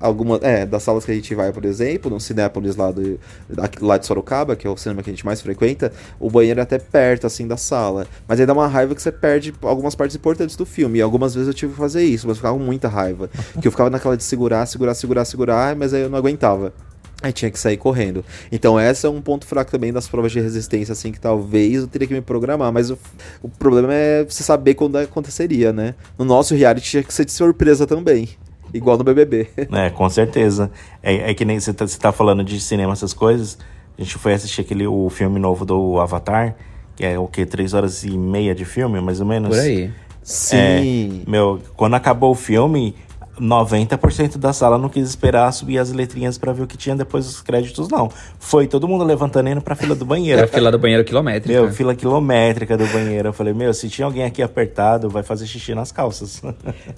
[0.00, 3.18] algumas, é, das salas que a gente vai, por exemplo, no Cinépolis lá, do,
[3.80, 6.62] lá de Sorocaba, que é o cinema que a gente mais frequenta, o banheiro é
[6.62, 8.06] até perto, assim, da sala.
[8.26, 10.98] Mas aí dá uma raiva que você perde algumas partes importantes do filme.
[10.98, 13.30] E algumas vezes eu tive que fazer isso, mas eu ficava com muita raiva.
[13.60, 16.72] que eu ficava naquela de segurar, segurar, segurar, segurar, mas aí eu não aguentava.
[17.20, 18.24] Aí tinha que sair correndo.
[18.52, 21.88] Então, esse é um ponto fraco também das provas de resistência, assim, que talvez eu
[21.88, 22.72] teria que me programar.
[22.72, 22.98] Mas o,
[23.42, 25.96] o problema é você saber quando aconteceria, né?
[26.16, 28.28] No nosso reality tinha que ser de surpresa também.
[28.72, 29.48] Igual no BBB.
[29.72, 30.70] É, com certeza.
[31.02, 33.58] É, é que nem você tá, você tá falando de cinema, essas coisas.
[33.98, 36.54] A gente foi assistir aquele, o filme novo do Avatar,
[36.94, 37.44] que é o quê?
[37.44, 39.56] Três horas e meia de filme, mais ou menos?
[39.56, 39.90] Por aí.
[40.22, 41.24] Sim.
[41.26, 42.94] Meu, quando acabou o filme,
[43.40, 47.24] 90% da sala não quis esperar subir as letrinhas pra ver o que tinha depois
[47.26, 48.10] dos créditos, não.
[48.38, 50.38] Foi todo mundo levantando e indo pra fila do banheiro.
[50.38, 51.60] Era fila do banheiro quilométrica.
[51.60, 53.28] Meu, fila quilométrica do banheiro.
[53.28, 56.42] Eu falei, meu, se tinha alguém aqui apertado, vai fazer xixi nas calças.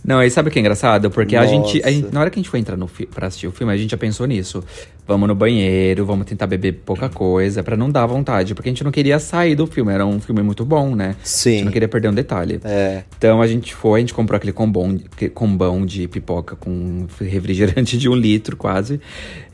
[0.05, 1.11] Não, aí sabe o que é engraçado?
[1.11, 3.27] Porque a gente, a gente- na hora que a gente foi entrar no fi pra
[3.29, 4.65] assistir o filme, a gente já pensou nisso.
[5.11, 8.55] Vamos no banheiro, vamos tentar beber pouca coisa, pra não dar vontade.
[8.55, 11.17] Porque a gente não queria sair do filme, era um filme muito bom, né?
[11.21, 11.51] A Sim.
[11.51, 12.61] gente não queria perder um detalhe.
[12.63, 13.03] É.
[13.19, 14.97] Então a gente foi, a gente comprou aquele combão,
[15.35, 19.01] combão de pipoca com refrigerante de um litro quase.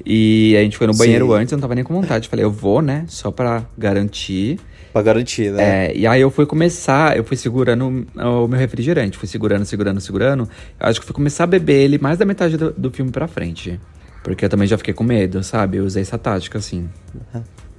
[0.04, 1.32] E a gente foi no banheiro Sim.
[1.32, 2.28] antes, eu não tava nem com vontade.
[2.28, 3.06] Falei, eu vou, né?
[3.08, 4.60] Só pra garantir.
[4.92, 5.86] Pra garantir, né?
[5.86, 10.02] É, e aí eu fui começar, eu fui segurando o meu refrigerante, fui segurando, segurando,
[10.02, 10.46] segurando.
[10.78, 13.80] Acho que fui começar a beber ele mais da metade do, do filme pra frente.
[14.26, 15.76] Porque eu também já fiquei com medo, sabe?
[15.76, 16.88] Eu usei essa tática, assim.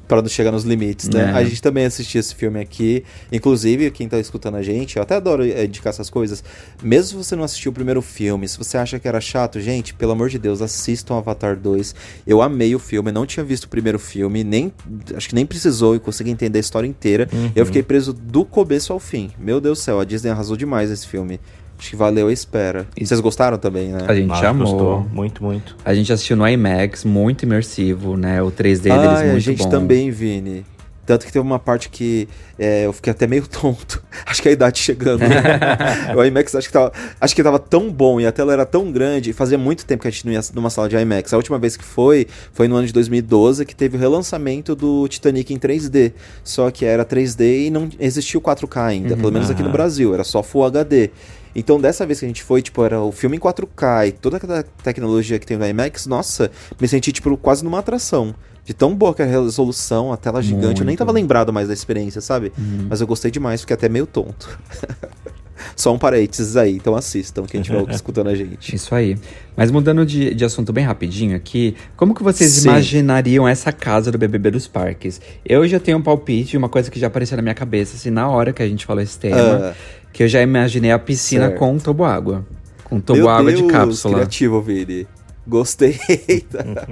[0.07, 1.23] Pra não chegar nos limites, né?
[1.23, 1.38] É.
[1.38, 3.03] A gente também assistiu esse filme aqui.
[3.29, 6.41] Inclusive, quem tá escutando a gente, eu até adoro eh, indicar essas coisas.
[6.81, 9.93] Mesmo se você não assistiu o primeiro filme, se você acha que era chato, gente,
[9.93, 11.93] pelo amor de Deus, assistam Avatar 2.
[12.25, 14.71] Eu amei o filme, não tinha visto o primeiro filme, nem
[15.17, 17.27] acho que nem precisou e consegui entender a história inteira.
[17.53, 19.31] Eu fiquei preso do começo ao fim.
[19.38, 21.41] Meu Deus do céu, a Disney arrasou demais esse filme.
[21.79, 22.87] Acho que valeu a espera.
[22.97, 23.99] E vocês gostaram também, né?
[24.07, 24.65] A gente Nossa, amou.
[24.67, 25.07] gostou.
[25.13, 25.75] Muito, muito.
[25.85, 28.41] A gente assistiu no IMAX, muito imersivo, né?
[28.41, 29.69] O 3D deles Ah, muito a gente bom.
[29.69, 30.65] também, Vini.
[31.05, 32.27] Tanto que teve uma parte que
[32.59, 34.03] é, eu fiquei até meio tonto.
[34.25, 35.21] Acho que a idade chegando.
[35.21, 35.29] Né?
[36.13, 38.91] o IMAX acho que, tava, acho que tava tão bom e a tela era tão
[38.91, 39.31] grande.
[39.31, 41.31] Fazia muito tempo que a gente não ia numa sala de IMAX.
[41.31, 45.07] A última vez que foi, foi no ano de 2012, que teve o relançamento do
[45.07, 46.11] Titanic em 3D.
[46.43, 49.69] Só que era 3D e não existia o 4K ainda, pelo menos aqui no.
[49.69, 50.13] Brasil.
[50.13, 51.09] Era só Full HD.
[51.57, 54.37] Então, dessa vez que a gente foi, tipo, era o filme em 4K e toda
[54.37, 58.35] aquela tecnologia que tem no IMAX, nossa, me senti, tipo, quase numa atração.
[58.63, 60.81] De tão boa que é a resolução, a tela gigante.
[60.81, 60.99] Eu nem Muito.
[60.99, 62.51] tava lembrado mais da experiência, sabe?
[62.89, 64.59] Mas eu gostei demais, fiquei até meio tonto.
[65.75, 68.75] Só um parênteses aí, então assistam, quem estiver escutando a gente.
[68.75, 69.17] Isso aí.
[69.55, 72.69] Mas mudando de, de assunto bem rapidinho aqui, como que vocês Sim.
[72.69, 75.19] imaginariam essa casa do BBB dos parques?
[75.43, 78.29] Eu já tenho um palpite, uma coisa que já apareceu na minha cabeça, assim, na
[78.29, 79.75] hora que a gente falou esse tema, Ah.
[80.17, 81.60] Que eu já imaginei a piscina Certo.
[81.60, 82.43] com toboágua.
[82.84, 84.15] Com Meu toboágua de cápsula.
[84.15, 85.06] criativo, Vini.
[85.47, 85.99] Gostei.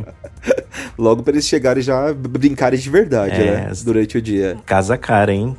[0.96, 3.72] Logo pra eles chegarem já brincarem de verdade, É, né?
[3.84, 4.58] Durante o dia.
[4.64, 5.58] Casa cara, hein?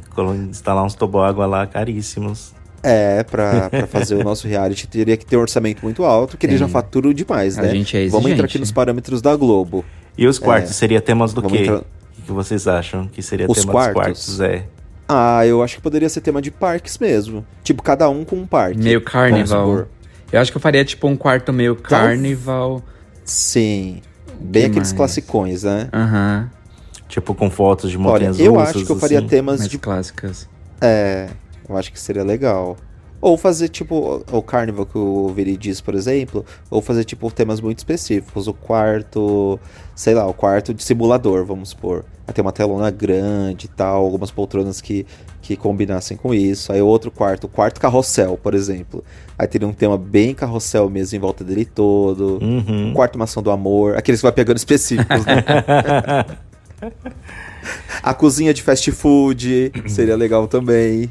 [0.48, 2.54] Instalar uns toboágua lá caríssimos.
[2.84, 6.46] É, pra, pra fazer o nosso reality teria que ter um orçamento muito alto, que
[6.46, 6.72] eles já Sim.
[6.72, 7.70] faturam demais, A né?
[7.70, 9.84] gente é Vamos entrar aqui nos parâmetros da Globo.
[10.16, 10.74] E os quartos, É.
[10.74, 11.64] seria temas do Vamos quê?
[11.64, 13.94] entrar- O que, que vocês acham que seria Os tema quartos?
[14.26, 14.40] dos quartos?
[14.40, 14.75] É.
[15.08, 17.46] Ah, eu acho que poderia ser tema de parques mesmo.
[17.62, 18.78] Tipo, cada um com um parque.
[18.78, 19.86] Meio carnival.
[20.32, 22.82] Eu acho que eu faria tipo um quarto meio carnival.
[23.24, 24.02] Sim.
[24.40, 24.92] Bem Que aqueles mais?
[24.96, 25.88] classicões, né?
[25.92, 26.50] Aham.
[27.08, 29.28] Tipo com fotos de Olha, montanhas eu russas, acho que eu faria assim.
[29.28, 29.78] temas Mais de.
[29.78, 30.48] clássicas.
[30.80, 31.28] É,
[31.68, 32.76] eu acho que seria legal.
[33.20, 36.44] Ou fazer, tipo, o Carnival que o Viri diz, por exemplo.
[36.70, 38.46] Ou fazer, tipo, temas muito específicos.
[38.46, 39.58] O quarto,
[39.94, 42.04] sei lá, o quarto de simulador, vamos supor.
[42.26, 45.06] Aí tem uma telona grande e tal, algumas poltronas que,
[45.40, 46.72] que combinassem com isso.
[46.72, 49.02] Aí outro quarto, o quarto carrossel, por exemplo.
[49.38, 52.38] Aí teria um tema bem carrossel mesmo em volta dele todo.
[52.42, 52.90] Uhum.
[52.90, 53.96] O quarto maçã do amor.
[53.96, 55.44] Aqueles que vai pegando específicos, né?
[58.02, 61.10] A cozinha de fast food seria legal também.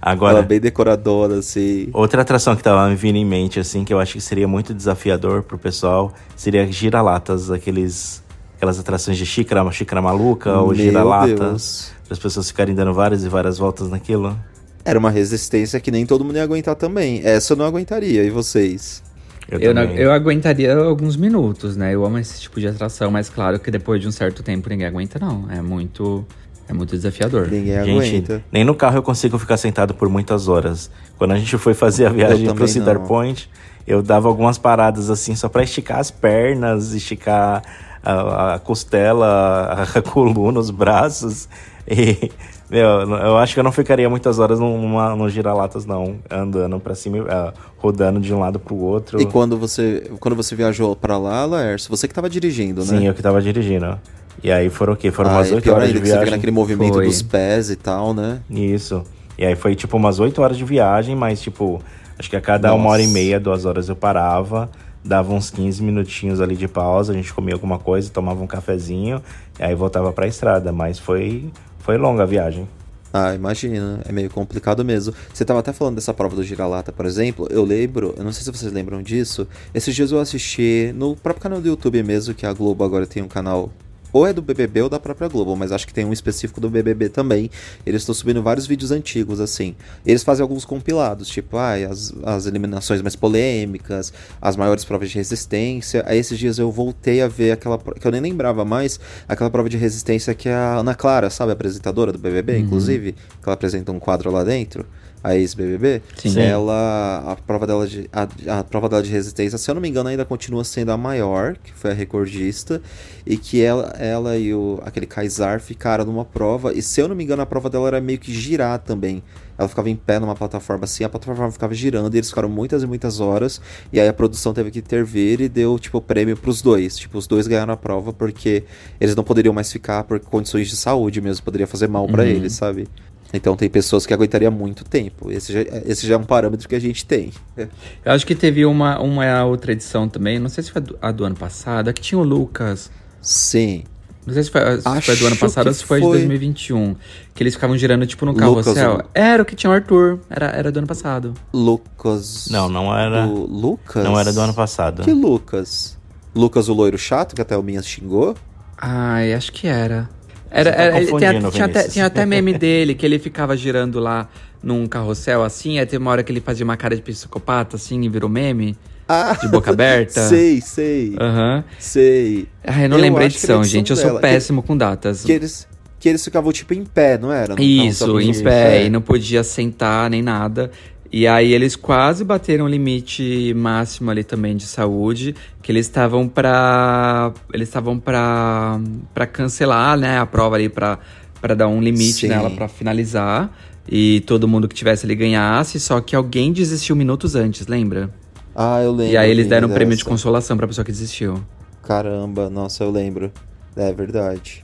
[0.00, 1.88] Ela Agora, bem decoradora, assim.
[1.92, 4.72] outra atração que tava me vindo em mente, assim, que eu acho que seria muito
[4.72, 8.22] desafiador pro pessoal, seria gira-latas, aqueles...
[8.56, 11.32] Aquelas atrações de xícara, xícara maluca ou Meu gira-lata.
[11.32, 11.92] Deus.
[12.04, 14.36] Para as pessoas ficarem dando várias e várias voltas naquilo.
[14.84, 17.20] Era uma resistência que nem todo mundo ia aguentar também.
[17.24, 18.24] Essa eu não aguentaria.
[18.24, 19.00] E vocês?
[19.48, 19.96] Eu, não- também.
[19.98, 21.94] eu aguentaria alguns minutos, né?
[21.94, 24.88] Eu amo esse tipo de atração, mas claro que depois de um certo tempo ninguém
[24.88, 25.48] aguenta, não.
[25.52, 26.26] É muito,
[26.68, 27.48] é muito desafiador.
[27.48, 28.44] Ninguém Gente, aguenta.
[28.52, 30.90] nem no carro eu consigo ficar sentado por muitas horas.
[31.16, 33.00] Quando a gente foi fazer a viagem também pro Cedar.
[33.00, 33.48] Point,
[33.86, 37.62] eu dava algumas paradas assim só pra esticar as pernas, esticar
[38.02, 41.48] a, a costela, a coluna, os braços.
[41.90, 42.30] E,
[42.68, 46.94] meu, eu acho que eu não ficaria muitas horas numa, no giralatas, não, andando pra
[46.94, 49.18] cima, ah, rodando de um lado pro outro.
[49.20, 53.08] E quando você, quando você viajou pra lá, Laércio, você que tava dirigindo, Sim, né?
[53.08, 53.98] eu que tava dirigindo.
[54.42, 55.10] E aí foram o quê?
[55.10, 56.36] Foram Ah, umas e 8 pior horas ainda de que você fica viagem.
[56.38, 57.06] naquele movimento Foi.
[57.06, 58.40] dos pés e tal, né?
[58.50, 59.02] Isso.
[59.36, 61.80] E aí foi tipo umas 8 horas de viagem, mas tipo,
[62.18, 62.92] acho que a cada uma Nossa.
[62.94, 64.70] hora e meia, duas horas eu parava,
[65.04, 69.22] dava uns 15 minutinhos ali de pausa, a gente comia alguma coisa, tomava um cafezinho,
[69.58, 70.72] e aí voltava pra estrada.
[70.72, 72.68] Mas foi, foi longa a viagem.
[73.12, 75.14] Ah, imagina, é meio complicado mesmo.
[75.32, 77.46] Você tava até falando dessa prova do gira-lata, por exemplo.
[77.50, 79.48] Eu lembro, eu não sei se vocês lembram disso.
[79.74, 83.22] Esses dias eu assisti no próprio canal do YouTube mesmo, que a Globo agora tem
[83.22, 83.70] um canal.
[84.12, 86.70] Ou é do BBB ou da própria Globo, mas acho que tem um específico do
[86.70, 87.50] BBB também.
[87.84, 89.74] Eles estão subindo vários vídeos antigos, assim.
[90.04, 95.16] Eles fazem alguns compilados, tipo, ai, as, as eliminações mais polêmicas, as maiores provas de
[95.16, 96.02] resistência.
[96.06, 99.68] Aí esses dias eu voltei a ver aquela, que eu nem lembrava mais, aquela prova
[99.68, 103.92] de resistência que a Ana Clara, sabe, a apresentadora do BBB, inclusive, que ela apresenta
[103.92, 104.86] um quadro lá dentro,
[105.22, 106.02] a ex-BBB.
[106.40, 109.88] Ela, a prova dela de a, a prova dela de resistência, se eu não me
[109.88, 112.80] engano, ainda continua sendo a maior, que foi a recordista,
[113.26, 117.16] e que ela, ela e o aquele Kaysar ficaram numa prova, e se eu não
[117.16, 119.22] me engano, a prova dela era meio que girar também.
[119.58, 122.84] Ela ficava em pé numa plataforma assim, a plataforma ficava girando e eles ficaram muitas
[122.84, 123.60] e muitas horas.
[123.92, 126.96] E aí a produção teve que intervir e deu, tipo, prêmio pros dois.
[126.96, 128.62] Tipo, os dois ganharam a prova porque
[129.00, 132.52] eles não poderiam mais ficar por condições de saúde mesmo, poderia fazer mal pra eles,
[132.52, 132.86] sabe?
[133.32, 135.30] Então tem pessoas que aguentariam muito tempo.
[135.30, 137.30] Esse já, esse já é um parâmetro que a gente tem.
[137.56, 140.98] Eu acho que teve uma, uma outra edição também, não sei se foi a do,
[141.02, 142.90] a do ano passado, a que tinha o Lucas.
[143.20, 143.84] Sim.
[144.26, 146.10] Não sei se foi, se foi do ano passado ou se foi, foi.
[146.10, 146.94] de 2021.
[147.34, 148.98] Que eles ficavam girando, tipo, no Lucas, carrossel.
[148.98, 150.20] o- Era o que tinha o Arthur.
[150.28, 151.32] Era, era do ano passado.
[151.52, 152.48] Lucas.
[152.50, 153.26] Não, não era.
[153.26, 154.04] Do Lucas?
[154.04, 155.02] Não era do ano passado.
[155.02, 155.96] Que Lucas?
[156.34, 158.34] Lucas, o loiro chato, que até o Minhas xingou?
[158.76, 160.08] Ai, acho que era.
[160.50, 164.28] Era, tá era- confundindo, tinha, até, tinha até meme dele, que ele ficava girando lá
[164.62, 168.00] num carrossel assim, aí teve uma hora que ele fazia uma cara de psicopata assim
[168.02, 170.20] e virou meme, Ah, de boca aberta.
[170.28, 171.64] sei, sei, Aham.
[171.78, 172.48] sei.
[172.64, 173.90] Ah, eu não Eu lembro a que edição, gente.
[173.90, 174.20] Eu sou dela.
[174.20, 175.22] péssimo com datas.
[175.24, 175.68] Que eles,
[176.00, 177.54] que eles ficavam tipo em pé, não era?
[177.54, 178.86] No Isso, em pé, é.
[178.86, 180.70] e não podia sentar nem nada.
[181.10, 186.28] E aí eles quase bateram o limite máximo ali também de saúde, que eles estavam
[186.28, 187.32] pra.
[187.52, 188.78] Eles estavam pra,
[189.14, 190.98] pra cancelar, né, a prova ali pra,
[191.40, 192.28] pra dar um limite Sim.
[192.28, 193.50] nela pra finalizar.
[193.90, 198.10] E todo mundo que tivesse ali ganhasse, só que alguém desistiu minutos antes, lembra?
[198.54, 199.14] Ah, eu lembro.
[199.14, 200.10] e aí eles deram um prêmio de dessa.
[200.10, 201.42] consolação pra pessoa que desistiu.
[201.82, 203.32] Caramba, nossa, eu lembro.
[203.74, 204.62] É verdade.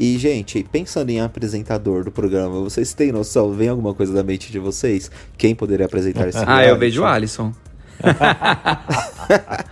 [0.00, 3.52] E, gente, pensando em apresentador do programa, vocês têm noção?
[3.52, 5.10] Vem alguma coisa da mente de vocês?
[5.36, 7.52] Quem poderia apresentar esse Ah, eu vejo o Alisson.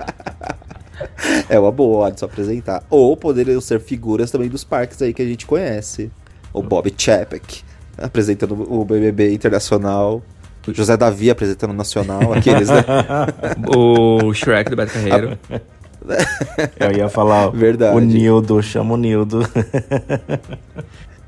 [1.49, 2.83] É uma boa, Alisson apresentar.
[2.91, 6.11] Ou poderiam ser figuras também dos parques aí que a gente conhece.
[6.53, 7.62] O Bob Chapek
[7.97, 10.23] apresentando o BBB Internacional.
[10.67, 12.33] O José Davi apresentando o Nacional.
[12.33, 12.85] Aqueles, né?
[13.75, 15.39] O Shrek do Beto Carreiro.
[16.79, 17.97] Eu ia falar ó, Verdade.
[17.97, 19.40] o Nildo, chama o Nildo.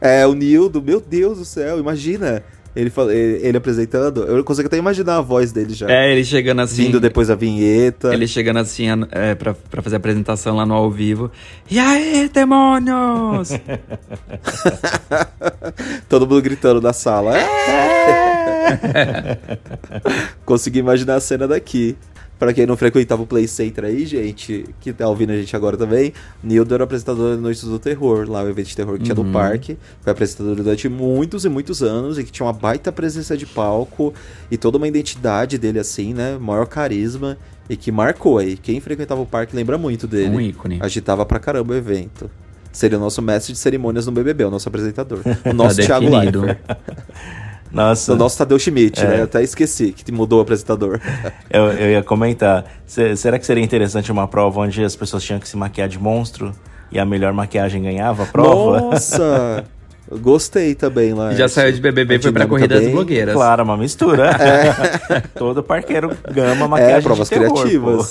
[0.01, 2.41] É, o Nildo, meu Deus do céu, imagina.
[2.77, 4.23] Ele, fala- ele, ele apresentando.
[4.23, 5.91] Eu consigo até imaginar a voz dele já.
[5.91, 6.85] É, ele chegando assim.
[6.85, 8.15] Vindo depois da vinheta.
[8.15, 11.33] Ele chegando assim é, pra, pra fazer a apresentação lá no ao vivo.
[11.69, 13.49] E aí, demônios!
[16.09, 17.37] Todo mundo gritando na sala.
[17.37, 17.49] É!
[20.45, 21.97] Consegui imaginar a cena daqui.
[22.39, 25.77] Pra quem não frequentava o Play Center aí, gente, que tá ouvindo a gente agora
[25.77, 29.15] também, Nildo era apresentador da Noites do Terror, lá o evento de terror que tinha
[29.15, 29.77] no parque.
[30.03, 34.15] Foi apresentador durante muitos e muitos anos e que tinha uma baita presença de palco
[34.51, 36.39] e toda uma identidade dele assim, né?
[36.39, 37.37] Maior carisma
[37.69, 38.57] e que marcou aí.
[38.57, 40.37] Quem frequentava o parque lembra muito dele.
[40.37, 40.79] Um ícone.
[40.81, 42.31] Agitava pra caramba o evento.
[42.71, 45.23] Seria o nosso mestre de cerimônias no BBB, o nosso apresentador.
[45.45, 46.09] O nosso Tá Thiago.
[46.09, 46.59] Leifert.
[47.71, 49.07] Nossa, O nosso Tadeu Schmidt, É.
[49.09, 49.21] né?
[49.21, 51.01] Eu até esqueci que mudou o apresentador.
[51.51, 52.65] eu, eu ia comentar.
[52.87, 55.99] Se- será que seria interessante uma prova onde as pessoas tinham que se maquiar de
[55.99, 56.53] monstro
[56.91, 58.81] e a melhor maquiagem ganhava a prova?
[58.81, 59.65] Nossa!
[60.11, 61.35] Gostei também lá.
[61.35, 63.35] Já saiu de BBB e foi pra corrida das bem- blogueiras.
[63.35, 64.31] Claro, uma mistura.
[65.37, 68.11] Todo parqueiro gama maquiagem É, provas de terror, criativas.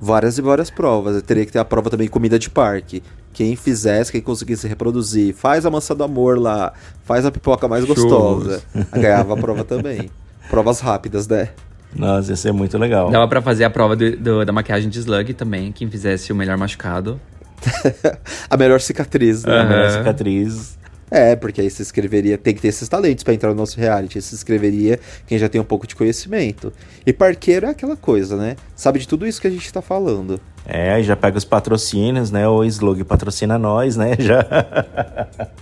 [0.00, 1.16] Várias e várias provas.
[1.16, 3.02] Eu teria que ter a prova também comida de parque.
[3.32, 6.72] Quem fizesse, quem conseguisse reproduzir, faz a maçã do amor lá,
[7.04, 7.98] faz a pipoca mais Shows.
[8.02, 8.62] gostosa.
[8.92, 10.10] Ganhava a prova também.
[10.48, 11.50] Provas rápidas, né?
[11.94, 13.10] Nossa, ia ser muito legal.
[13.10, 16.36] Dava pra fazer a prova do- do- da maquiagem de Slug também, quem fizesse o
[16.36, 17.20] melhor machucado.
[18.48, 19.60] a melhor cicatriz, né?
[19.60, 20.78] A melhor cicatriz.
[21.10, 24.22] É, porque aí se inscreveria, tem que ter esses talentos pra entrar no nosso reality.
[24.22, 26.72] Se inscreveria quem já tem um pouco de conhecimento.
[27.04, 28.54] E parqueiro é aquela coisa, né?
[28.76, 30.40] Sabe de tudo isso que a gente tá falando.
[30.64, 32.46] É, aí já pega os patrocínios, né?
[32.46, 34.14] O Slug patrocina nós, né?
[34.20, 34.46] Já,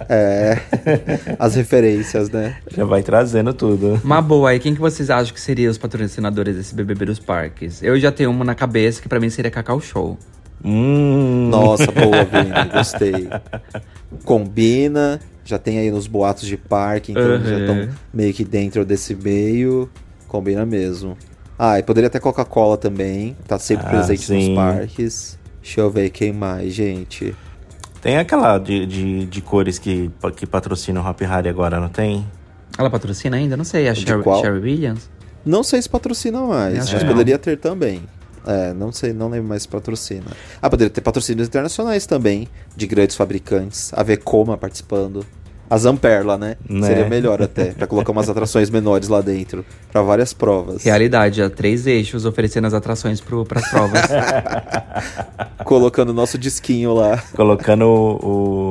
[0.09, 0.59] É.
[1.39, 2.57] As referências, né?
[2.71, 4.01] já vai trazendo tudo.
[4.05, 7.83] Uma boa aí, quem que vocês acham que seriam os patrocinadores desse BBB dos parques?
[7.83, 10.19] Eu já tenho uma na cabeça que pra mim seria Cacau Show.
[10.65, 11.49] Hum.
[11.51, 12.71] Nossa, boa, Vini.
[12.73, 13.29] Gostei.
[14.25, 15.21] Combina.
[15.49, 17.43] Já tem aí nos boatos de parque, então Uhum.
[17.43, 19.89] já estão meio que dentro desse meio.
[20.27, 21.17] Combina mesmo.
[21.59, 23.35] Ah, e poderia ter Coca-Cola também.
[23.47, 24.49] Tá sempre Ah, presente sim.
[24.51, 25.39] nos parques.
[25.63, 27.35] Deixa eu ver quem mais, gente.
[28.03, 32.27] Tem aquela de, de, de cores que, que patrocina o Hop Harry agora, não tem?
[32.77, 33.57] Ela patrocina ainda?
[33.57, 34.43] Não sei, a Sherry, qual?
[34.43, 35.09] Sherry Williams?
[35.47, 37.11] Não sei se patrocina mais, Acho mas não.
[37.11, 38.03] poderia ter também.
[38.47, 40.25] É, não sei, não lembro mais se patrocina.
[40.63, 43.93] Ah, poderia ter patrocínios internacionais também, de grandes fabricantes.
[43.93, 45.27] A Vekoma participando.
[45.70, 46.57] A Zamperla, né?
[46.68, 46.87] Né?
[46.87, 50.83] Seria melhor até, pra colocar umas atrações menores lá dentro, Pra várias provas.
[50.85, 54.00] Realidade, há três eixos oferecendo as atrações pro, pras provas.
[55.64, 57.22] Colocando o nosso disquinho lá.
[57.35, 58.26] Colocando o.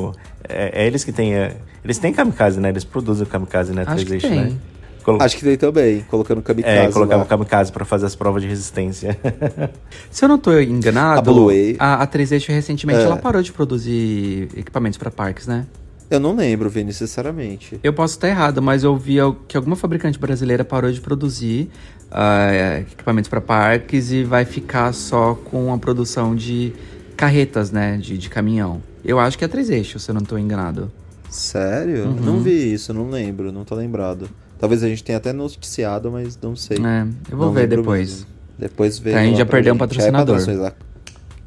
[0.09, 0.13] o-
[0.49, 1.33] é, é eles que têm.
[1.35, 2.69] é, eles têm kamikaze, né?
[2.69, 3.83] Eles produzem o kamikaze, né?
[3.85, 4.49] Acho que 3 eixos, tem.
[4.51, 4.57] né?
[5.03, 7.23] Colo- Acho que tem também, colocando kamikaze é, colocar lá.
[7.23, 9.17] o kamikaze pra fazer as provas de resistência.
[10.11, 11.75] Se eu não tô enganado, A Blue Wave.
[11.79, 13.03] a, a 3 eixos recentemente É.
[13.03, 15.65] ela parou de produzir equipamentos pra parques, né?
[16.09, 17.79] Eu não lembro, Vini, sinceramente.
[17.83, 19.17] Eu posso estar errado, mas eu vi
[19.47, 21.69] que alguma fabricante brasileira parou de produzir
[22.09, 26.71] ah, equipamentos para parques e vai ficar só com a produção de
[27.17, 27.97] carretas, né?
[27.97, 28.81] De, de caminhão.
[29.03, 30.89] Eu acho que é três eixos, se eu não estou enganado.
[31.29, 32.05] Sério?
[32.05, 32.15] Uhum.
[32.15, 34.29] Não vi isso, não lembro, não tô lembrado.
[34.59, 36.77] Talvez a gente tenha até noticiado, mas não sei.
[36.77, 38.09] É, eu vou Não ver depois.
[38.09, 38.27] mesmo.
[38.57, 39.11] Depois vê.
[39.11, 39.79] Pra gente lá já pra perder um gente.
[39.79, 40.37] patrocinador.
[40.67, 40.75] Aqu-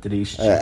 [0.00, 0.40] Triste.
[0.40, 0.60] É.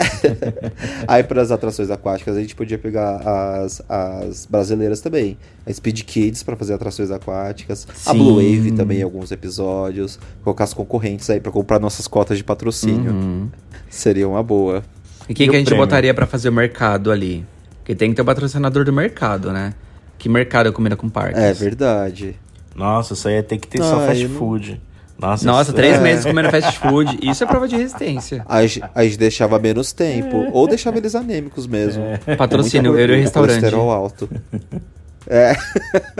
[1.06, 3.16] Aí para as atrações aquáticas a gente podia pegar
[3.62, 5.36] as, as brasileiras também.
[5.66, 7.86] A Speed Kids para fazer atrações aquáticas.
[8.06, 8.18] A Sim.
[8.18, 10.18] Blue Wave também em alguns episódios.
[10.42, 13.12] Colocar as concorrentes aí para comprar nossas cotas de patrocínio.
[13.12, 13.48] Uhum.
[13.88, 14.82] Seria uma boa.
[15.28, 15.84] E quem E que a gente prêmio?
[15.84, 17.46] botaria pra fazer o mercado ali?
[17.78, 19.72] Porque tem que ter o patrocinador do mercado, né?
[20.18, 21.40] Que mercado é comida com parques?
[21.40, 22.34] É verdade.
[22.74, 24.80] Nossa, isso aí ia ter que ter só Ah, fast eu não- food.
[25.20, 26.00] Nossa, Nossa, três É.
[26.00, 27.18] meses comendo fast food.
[27.22, 28.44] Isso é prova de resistência.
[28.48, 30.48] A gente, a gente deixava menos tempo.
[30.52, 32.04] Ou deixava eles anêmicos mesmo.
[32.36, 33.56] Patrocínio, Muita Euro gordura, Restaurante.
[33.58, 34.28] Colesterol alto.
[35.30, 35.54] É.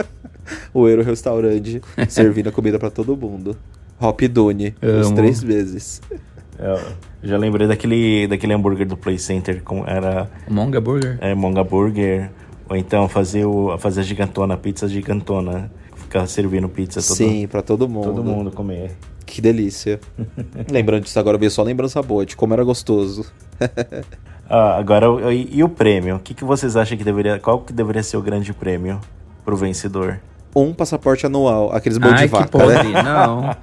[0.73, 3.57] o Euro Restaurante servindo a comida pra todo mundo.
[3.99, 5.15] Hop Dune, os Amo.
[5.15, 5.99] três meses.
[6.59, 6.79] Eu
[7.23, 11.17] já lembrei daquele, daquele hambúrguer do Play Center, com, era Monga Burger.
[11.21, 12.29] é, Monga Burger.
[12.69, 15.71] Ou então fazer, o, fazer a gigantona, a pizza gigantona.
[16.09, 18.05] Ficar servindo pizza todo, Sim, pra todo mundo.
[18.05, 18.97] todo mundo comer.
[19.27, 19.99] Que delícia.
[20.71, 23.25] Lembrando disso agora, veio só lembrança boa de como era gostoso.
[24.51, 26.15] Ah, agora, e, e o prêmio?
[26.15, 27.37] O que, que vocês acham que deveria...
[27.37, 28.99] Qual que deveria ser o grande prêmio
[29.45, 30.19] pro vencedor?
[30.55, 32.87] Um passaporte anual, aqueles mão de vaca, que podre.
[32.91, 33.03] né?
[33.03, 33.55] Não.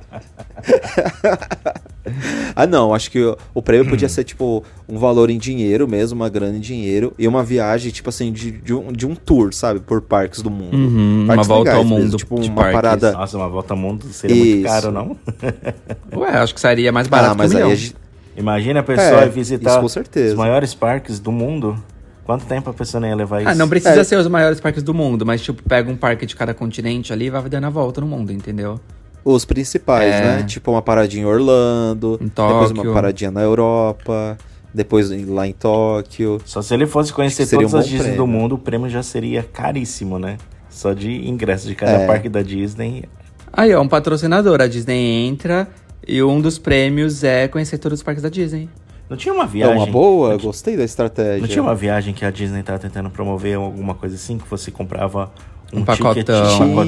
[2.54, 6.16] Ah, não, acho que o, o prêmio podia ser, tipo, um valor em dinheiro mesmo,
[6.16, 9.52] uma grana em dinheiro, e uma viagem, tipo assim, de, de, um, de um tour,
[9.52, 9.80] sabe?
[9.80, 10.74] Por parques do mundo.
[10.74, 12.74] Uhum, uma Parques volta ao legais mesmo, mundo tipo, de uma parques.
[12.74, 13.12] parada.
[13.12, 14.64] Nossa, uma volta ao mundo seria muito Isso.
[14.66, 15.16] caro, não?
[16.16, 17.76] Ué, acho que sairia mais barato Ah, mas que um aí milhão.
[17.76, 17.96] a gente.
[18.38, 20.32] Imagina a pessoa É, visitar isso com certeza.
[20.32, 21.76] os maiores parques do mundo.
[22.24, 23.50] Quanto tempo a pessoa não ia levar isso?
[23.50, 24.04] Ah, não precisa É.
[24.04, 27.26] ser os maiores parques do mundo, mas tipo, pega um parque de cada continente ali
[27.26, 28.80] e vai dando a volta no mundo, entendeu?
[29.28, 30.20] Os principais, É.
[30.20, 30.42] né?
[30.44, 34.38] Tipo, uma paradinha em Orlando, Em depois uma paradinha na Europa,
[34.72, 36.40] depois lá em Tóquio.
[36.44, 38.26] Só se ele fosse conhecer todas um as Disney do prêmio.
[38.28, 40.36] mundo, o prêmio já seria caríssimo, né?
[40.70, 42.06] Só de ingresso de cada É.
[42.06, 43.04] parque da Disney.
[43.52, 44.60] Aí, ó, um patrocinador.
[44.60, 45.66] A Disney entra
[46.06, 48.68] e um dos prêmios é conhecer todos os parques da Disney.
[49.10, 49.76] Não tinha uma É viagem.
[49.76, 51.40] uma boa, Não, gostei da estratégia.
[51.40, 54.70] não tinha uma viagem que a Disney tava tentando promover alguma coisa assim, que você
[54.70, 55.32] comprava
[55.72, 56.84] um, Um pacotão.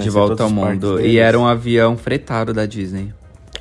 [0.00, 1.00] De volta ao mundo.
[1.00, 3.12] E era um avião fretado da Disney.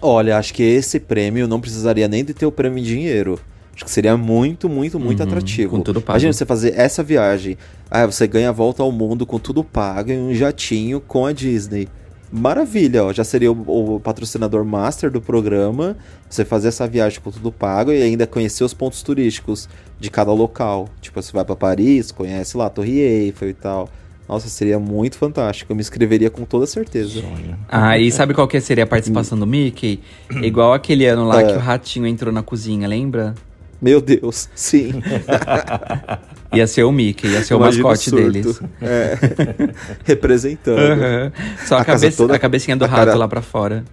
[0.01, 3.39] Olha, acho que esse prêmio não precisaria nem de ter o prêmio em dinheiro.
[3.75, 5.71] Acho que seria muito, muito, muito Uhum, atrativo.
[5.77, 6.11] com tudo pago.
[6.17, 7.57] Imagina você fazer essa viagem.
[7.89, 11.31] Ah, você ganha a volta ao mundo com tudo pago em um jatinho com a
[11.31, 11.87] Disney.
[12.31, 13.13] Maravilha, ó.
[13.13, 15.95] Já seria o, o patrocinador master do programa.
[16.29, 20.31] Você fazer essa viagem com tudo pago e ainda conhecer os pontos turísticos de cada
[20.33, 20.89] local.
[21.01, 23.89] Tipo, você vai pra Paris, conhece lá a Torre Eiffel e tal.
[24.27, 25.71] Nossa, seria muito fantástico.
[25.71, 27.21] Eu me inscreveria com toda certeza.
[27.69, 29.99] Ah, e sabe qual que seria a participação do Mickey?
[30.41, 31.45] Igual aquele ano lá É.
[31.47, 33.35] que o ratinho entrou na cozinha, lembra?
[33.81, 34.93] Meu Deus, sim.
[36.53, 38.31] Ia ser o Mickey, ia ser o Imagina mascote surto.
[38.31, 38.61] deles.
[38.81, 39.17] É.
[40.05, 40.77] Representando.
[40.79, 41.31] Aham.
[41.65, 43.83] Só a, A cabeça- toda- a cabecinha do a rato cara- lá pra fora.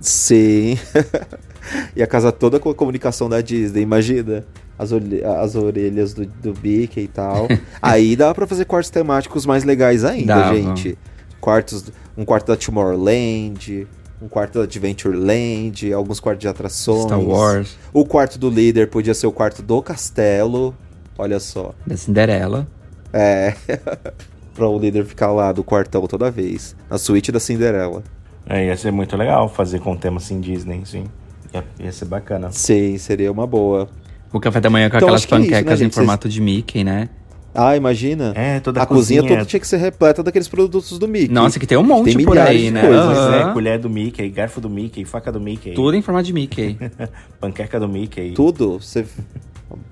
[0.00, 0.78] Sim.
[1.94, 4.44] e a casa toda com a comunicação da Disney, imagina.
[4.78, 7.46] As, as orelhas do, do Mickey e tal.
[7.80, 10.56] Aí dá pra fazer quartos temáticos mais legais ainda, Dava.
[10.56, 10.98] gente.
[11.40, 11.84] Quartos,
[12.16, 13.86] um quarto da Tomorrowland,
[14.20, 17.04] um quarto da Adventureland, alguns quartos de atrações.
[17.04, 20.74] Star Wars, O quarto do líder podia ser o quarto do castelo.
[21.18, 21.74] Olha só.
[21.86, 22.66] da Cinderela.
[23.12, 23.54] É.
[24.54, 26.74] pra o líder ficar lá do quartão toda vez.
[26.88, 28.02] Na suíte da Cinderela.
[28.46, 31.04] É, ia ser muito legal fazer com o tema assim Disney, sim.
[31.54, 32.50] Ia, ia ser bacana.
[32.52, 33.88] Sim, seria uma boa.
[34.32, 35.94] O café da manhã com Então, aquelas que é isso, né, panquecas em gente?
[35.94, 37.08] formato de Mickey, né?
[37.54, 38.32] Ah, imagina.
[38.34, 41.28] É, toda a a cozinha, cozinha- toda tinha que ser repleta daqueles produtos do Mickey.
[41.30, 42.80] Nossa, que tem um monte Tem por aí, de né?
[42.80, 43.50] coisas, Pois Aham.
[43.50, 46.78] é, colher do Mickey, garfo do Mickey, faca do Mickey, Tudo em formato de Mickey.
[47.38, 48.32] panqueca do Mickey.
[48.32, 48.78] Tudo.
[48.80, 49.04] Você...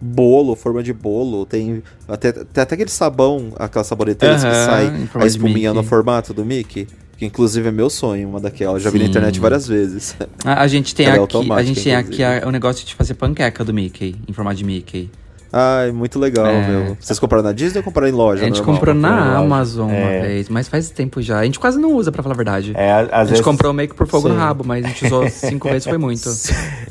[0.01, 1.45] Bolo, forma de bolo.
[1.45, 6.33] Tem até, tem até aquele sabão, aquela saboneteira que Aham, sai a espuminha no formato
[6.33, 6.87] do Mickey.
[7.21, 8.83] Que inclusive é meu sonho, uma daquelas.
[8.83, 10.17] Já vi na internet várias vezes.
[10.43, 12.45] A, a gente tem Ela é aqui, a gente tem aqui inclusive.
[12.45, 15.11] a- o negócio de fazer panqueca do Mickey, em formato de Mickey.
[15.53, 16.67] Ai, muito legal, É.
[16.67, 16.97] meu.
[16.99, 18.41] Vocês compraram na Disney ou compraram em loja?
[18.43, 18.75] a gente normal?
[18.75, 19.37] comprou na loja.
[19.39, 20.21] Amazon uma É.
[20.23, 21.41] vez, mas faz tempo já.
[21.41, 22.73] A gente quase não usa, pra falar a verdade.
[22.75, 24.41] É, a- às a gente vezes comprou meio que por fogo no Sim.
[24.41, 26.31] rabo, mas a gente usou cinco vezes, foi muito.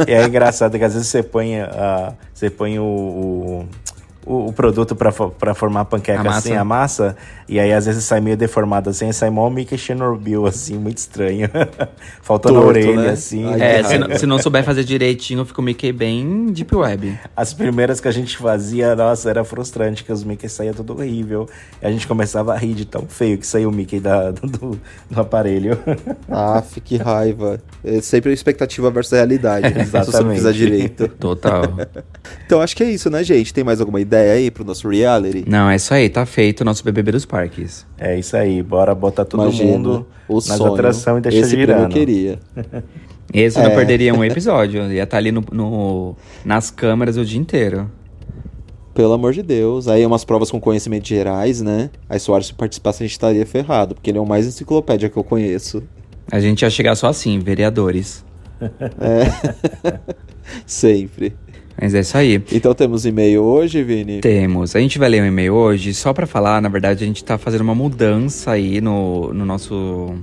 [0.05, 3.65] é engraçado que às vezes você põe, a, você põe o, o,
[4.29, 6.37] o- o produto pra formar panqueca A massa.
[6.37, 7.15] assim, a massa,
[7.47, 11.49] e aí às vezes sai meio deformado assim, sai mó Mickey Chernobyl, assim, muito estranho.
[12.21, 13.09] Faltando a Torto, orelha, né?
[13.11, 13.45] assim.
[13.51, 17.17] Ai, É, se, não- se não souber fazer direitinho, fica o Mickey bem deep web.
[17.35, 21.47] As primeiras que a gente fazia, nossa, era frustrante, que os Mickey saía tudo horrível.
[21.81, 24.79] E a gente começava a rir de tão feio que saiu o Mickey da, do,
[25.09, 25.77] do aparelho.
[26.29, 27.59] Aff, que raiva.
[27.83, 29.67] É sempre a expectativa versus a realidade.
[29.69, 30.35] Se você não Exatamente.
[30.37, 31.07] fizer direito.
[31.07, 31.63] Total.
[32.45, 33.53] Então acho que é isso, né, gente?
[33.53, 35.43] Tem mais alguma ideia aí pro nosso reality?
[35.47, 37.85] não, é isso aí, tá feito o nosso BBB dos parques.
[37.97, 40.73] É isso aí, bora botar todo Imagina, mundo o nas sonho.
[40.73, 41.93] atrações e deixar Esse prêmio eu girando.
[41.93, 42.39] queria.
[43.33, 43.75] Esse eu não É.
[43.75, 47.89] perderia um episódio, ia estar ali no, no- nas câmeras o dia inteiro.
[48.93, 49.87] Pelo amor de Deus.
[49.87, 51.89] Aí umas provas com conhecimentos gerais, né?
[52.09, 55.09] Aí se o Arce participasse, a gente estaria ferrado, porque ele é o mais enciclopédia
[55.09, 55.83] que eu conheço.
[56.31, 58.25] A gente ia chegar só assim, vereadores.
[60.65, 61.35] Sempre.
[61.81, 62.43] Mas é isso aí.
[62.51, 64.19] Então temos e-mail hoje, Vini?
[64.19, 64.75] Temos.
[64.75, 67.37] A gente vai ler um e-mail hoje, só pra falar, na verdade, a gente tá
[67.37, 70.13] fazendo uma mudança aí no, no nosso.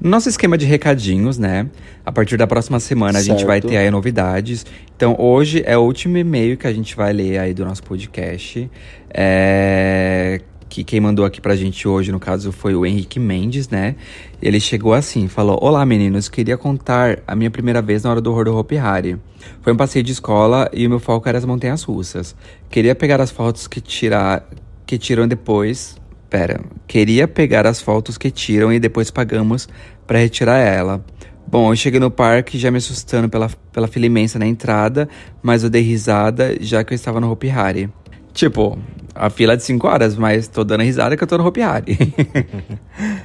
[0.00, 1.66] No nosso esquema de recadinhos, né?
[2.06, 4.64] A partir da próxima semana a gente vai ter aí novidades.
[4.96, 8.70] Então hoje é o último e-mail que a gente vai ler aí do nosso podcast.
[9.12, 10.40] É,
[10.70, 13.96] Que quem mandou aqui pra gente hoje, no caso, foi o Henrique Mendes, né?
[14.40, 18.30] Ele chegou assim, falou: Olá meninos, queria contar a minha primeira vez na hora do
[18.30, 19.18] horror do Hopi Hari.
[19.62, 22.36] Foi um passeio de escola e o meu foco era as montanhas russas.
[22.70, 24.48] Queria pegar as fotos que tirar,
[24.86, 25.96] que tiram depois.
[26.30, 29.68] Pera, queria pegar as fotos que tiram e depois pagamos
[30.06, 31.04] pra retirar ela.
[31.48, 35.08] Bom, eu cheguei no parque já me assustando pela, pela fila imensa na entrada,
[35.42, 37.90] mas eu dei risada já que eu estava no Hopi Hari.
[38.32, 38.78] Tipo,
[39.14, 41.62] a fila é de 5 horas, mas tô dando risada que eu tô no Hopi
[41.62, 41.98] Hari.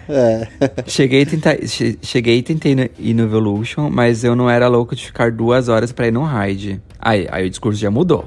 [0.08, 0.48] É.
[0.88, 4.96] cheguei, e tenta- che- cheguei e tentei ir no Evolution, mas eu não era louco
[4.96, 6.82] de ficar duas horas pra ir no ride.
[7.00, 8.26] Aí, aí o discurso já mudou.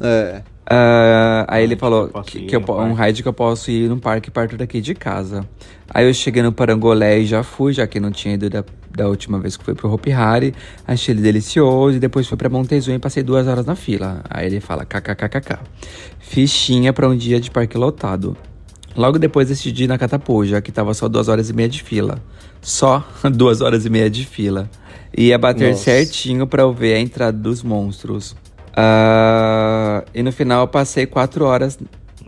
[0.00, 0.42] É.
[0.68, 4.00] Ah, aí ele falou posso que, que eu, um ride que eu posso ir num
[4.00, 5.46] parque perto daqui de casa.
[5.96, 8.62] Aí eu cheguei no Parangolé e já fui, já que não tinha ido da,
[8.94, 10.54] da última vez que fui pro Hopi Hari.
[10.86, 14.20] Achei ele delicioso e depois fui pra Montezuma e passei duas horas na fila.
[14.28, 15.58] Aí ele fala kkkk.
[16.18, 18.36] Fichinha pra um dia de parque lotado.
[18.94, 22.22] Logo depois decidi ir na Catapuja, que tava só duas horas e meia de fila.
[22.60, 24.68] Só duas horas e meia de fila.
[25.16, 25.84] Ia bater Nossa.
[25.84, 28.36] certinho pra eu ver a entrada dos monstros.
[28.76, 31.78] Ah, e no final eu passei quatro horas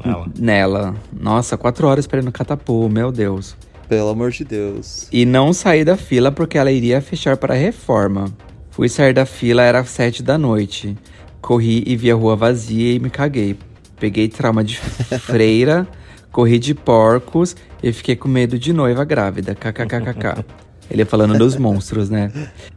[0.04, 0.26] Nela.
[0.38, 0.94] nela.
[1.12, 3.56] Nossa, quatro horas pra ir no Catapu, meu Deus.
[3.88, 5.08] Pelo amor de Deus.
[5.10, 8.26] E não saí da fila porque ela iria fechar para a reforma.
[8.70, 10.96] Fui sair da fila, era sete da noite.
[11.40, 13.56] Corri e vi a rua vazia e me caguei.
[13.98, 14.76] Peguei trauma de
[15.20, 15.88] freira,
[16.30, 19.54] corri de porcos e fiquei com medo de noiva grávida.
[19.54, 20.44] KKKKK.
[20.90, 22.30] Ele falando dos monstros, né?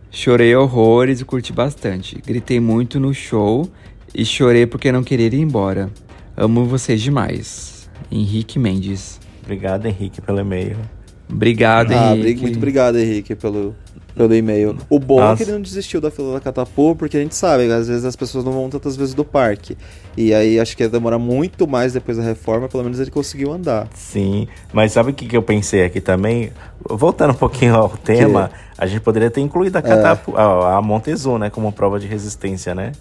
[0.09, 2.21] Chorei horrores e curti bastante.
[2.25, 3.69] Gritei muito no show
[4.13, 5.89] e chorei porque não queria ir embora.
[6.35, 7.89] Amo vocês demais.
[8.11, 9.19] Henrique Mendes.
[9.43, 10.77] Obrigado, Henrique, pelo e-mail.
[11.29, 12.41] Obrigado, Ah, Henrique.
[12.41, 13.73] muito obrigado, Henrique, pelo,
[14.15, 14.77] pelo e-mail.
[14.89, 15.37] O bom é Nossa.
[15.37, 18.03] que ele não desistiu da fila da Catapu, porque a gente sabe que às vezes
[18.05, 19.77] as pessoas não vão tantas vezes do parque.
[20.17, 23.51] E aí acho que ia demorar muito mais depois da reforma, pelo menos ele conseguiu
[23.53, 23.87] andar.
[23.93, 26.51] Sim, mas sabe o que, que eu pensei aqui também?
[26.89, 31.39] Voltando um pouquinho ao tema, a gente poderia ter incluído a, Catapu, a, a Montezuma,
[31.39, 32.91] né, como prova de resistência, né?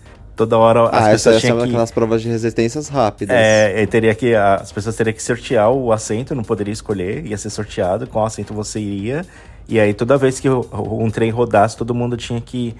[0.40, 1.68] Toda hora as ah, essa, pessoas essa é tinham uma que...
[1.68, 3.36] daquelas provas de resistências rápidas.
[3.36, 7.36] É, e teria que, as pessoas teriam que sortear o assento, não poderia escolher, ia
[7.36, 9.26] ser sorteado qual assento você iria.
[9.68, 12.74] E aí toda vez que um trem rodasse, todo mundo tinha que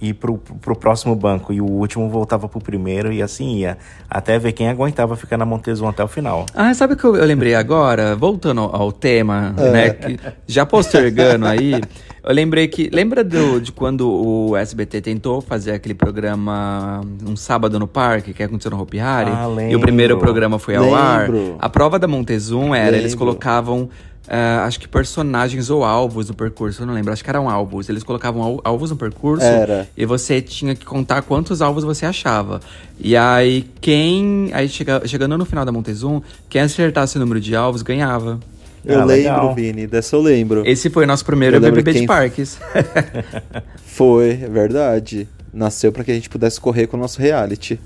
[0.00, 1.52] ir pro, pro próximo banco.
[1.52, 3.76] E o último voltava pro primeiro e assim ia.
[4.08, 6.46] Até ver quem aguentava ficar na Montezuma até o final.
[6.54, 8.14] Ah, sabe o que eu, eu lembrei agora?
[8.16, 9.90] Voltando ao, tema, né?
[9.90, 11.74] que- já postergando aí,
[12.22, 12.88] eu lembrei que.
[12.92, 18.42] Lembra do, de quando o SBT tentou fazer aquele programa Um Sábado no Parque, que
[18.42, 19.30] aconteceu no Hopi Hari?
[19.30, 21.28] Ah, E o primeiro programa foi ao ar.
[21.30, 21.56] Lembro.
[21.58, 23.18] A prova da Montezum era, eles Lembro.
[23.26, 23.88] colocavam.
[24.28, 27.88] Ah, acho que personagens ou alvos no percurso, eu não lembro, acho que eram alvos.
[27.88, 29.88] Eles colocavam al- alvos no percurso Era.
[29.96, 32.60] e você tinha que contar quantos alvos você achava.
[32.98, 34.50] E aí, quem.
[34.52, 38.40] Aí chega- chegando no final da Montezum, quem acertasse o número de alvos ganhava.
[38.84, 39.54] Eu Ah, lembro, legal.
[39.54, 40.62] Vini, dessa eu lembro.
[40.66, 42.58] Esse foi nosso primeiro BBB de quem- parques.
[43.86, 45.28] Foi, é verdade.
[45.52, 47.78] Nasceu pra que a gente pudesse correr com o nosso reality.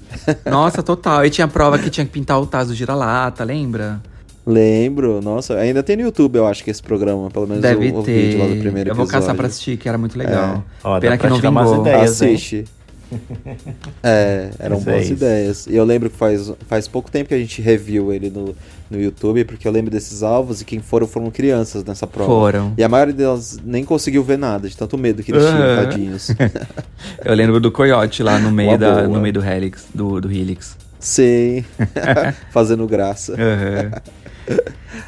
[0.46, 1.24] Nossa, total.
[1.26, 4.00] E tinha prova que tinha que pintar o Taz do Gira-Lata, lembra?
[4.50, 7.98] Lembro, nossa, ainda tem no YouTube, eu acho que esse programa, pelo menos Deve o,
[7.98, 8.12] o ter.
[8.28, 9.20] vídeo lá do primeiro Eu vou episódio.
[9.26, 10.64] caçar pra assistir, que era muito legal.
[10.82, 11.80] Ó, dá Pena que não vingou.
[11.82, 12.22] ideias.
[12.22, 12.34] hein?
[12.34, 12.64] Assiste.
[14.02, 15.12] É, eram Mas é boas isso.
[15.14, 15.66] ideias.
[15.66, 18.54] E eu lembro que faz, faz pouco tempo que a gente reviu ele no,
[18.90, 22.30] no YouTube, porque eu lembro desses alvos e quem foram foram crianças nessa prova.
[22.30, 22.74] Foram.
[22.76, 25.84] E a maioria delas nem conseguiu ver nada, de tanto medo que eles tinham, Aham.
[25.84, 26.28] tadinhos.
[27.24, 29.08] Eu lembro do Coyote lá no meio, Uma da, boa.
[29.08, 30.76] no meio do Helix, do, do Helix.
[31.00, 31.64] Sim,
[32.52, 33.32] fazendo graça.
[33.34, 33.90] Aham.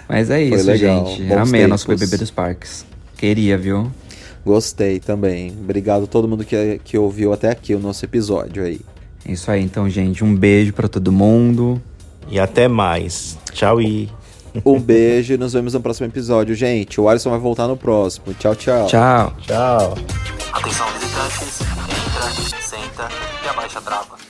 [0.08, 1.06] Mas é isso, legal.
[1.06, 1.22] gente.
[1.24, 2.00] Bons Amei nosso tempos.
[2.00, 2.84] BBB dos parques.
[3.16, 3.90] Queria, viu?
[4.44, 5.50] Gostei também.
[5.50, 8.80] Obrigado a todo mundo que, que ouviu até aqui o nosso episódio aí.
[9.26, 10.24] É isso aí, então, gente.
[10.24, 11.80] Um beijo pra todo mundo.
[12.28, 13.38] E até mais.
[13.52, 14.08] Tchau e...
[14.64, 17.00] Um beijo e nos vemos no próximo episódio, gente.
[17.00, 18.34] O Alisson vai voltar no próximo.
[18.34, 18.86] Tchau, tchau.
[18.86, 19.32] Tchau.
[19.42, 19.94] Tchau.
[20.52, 23.08] Atenção visitantes, entra, senta
[23.44, 24.29] e abaixa a trava.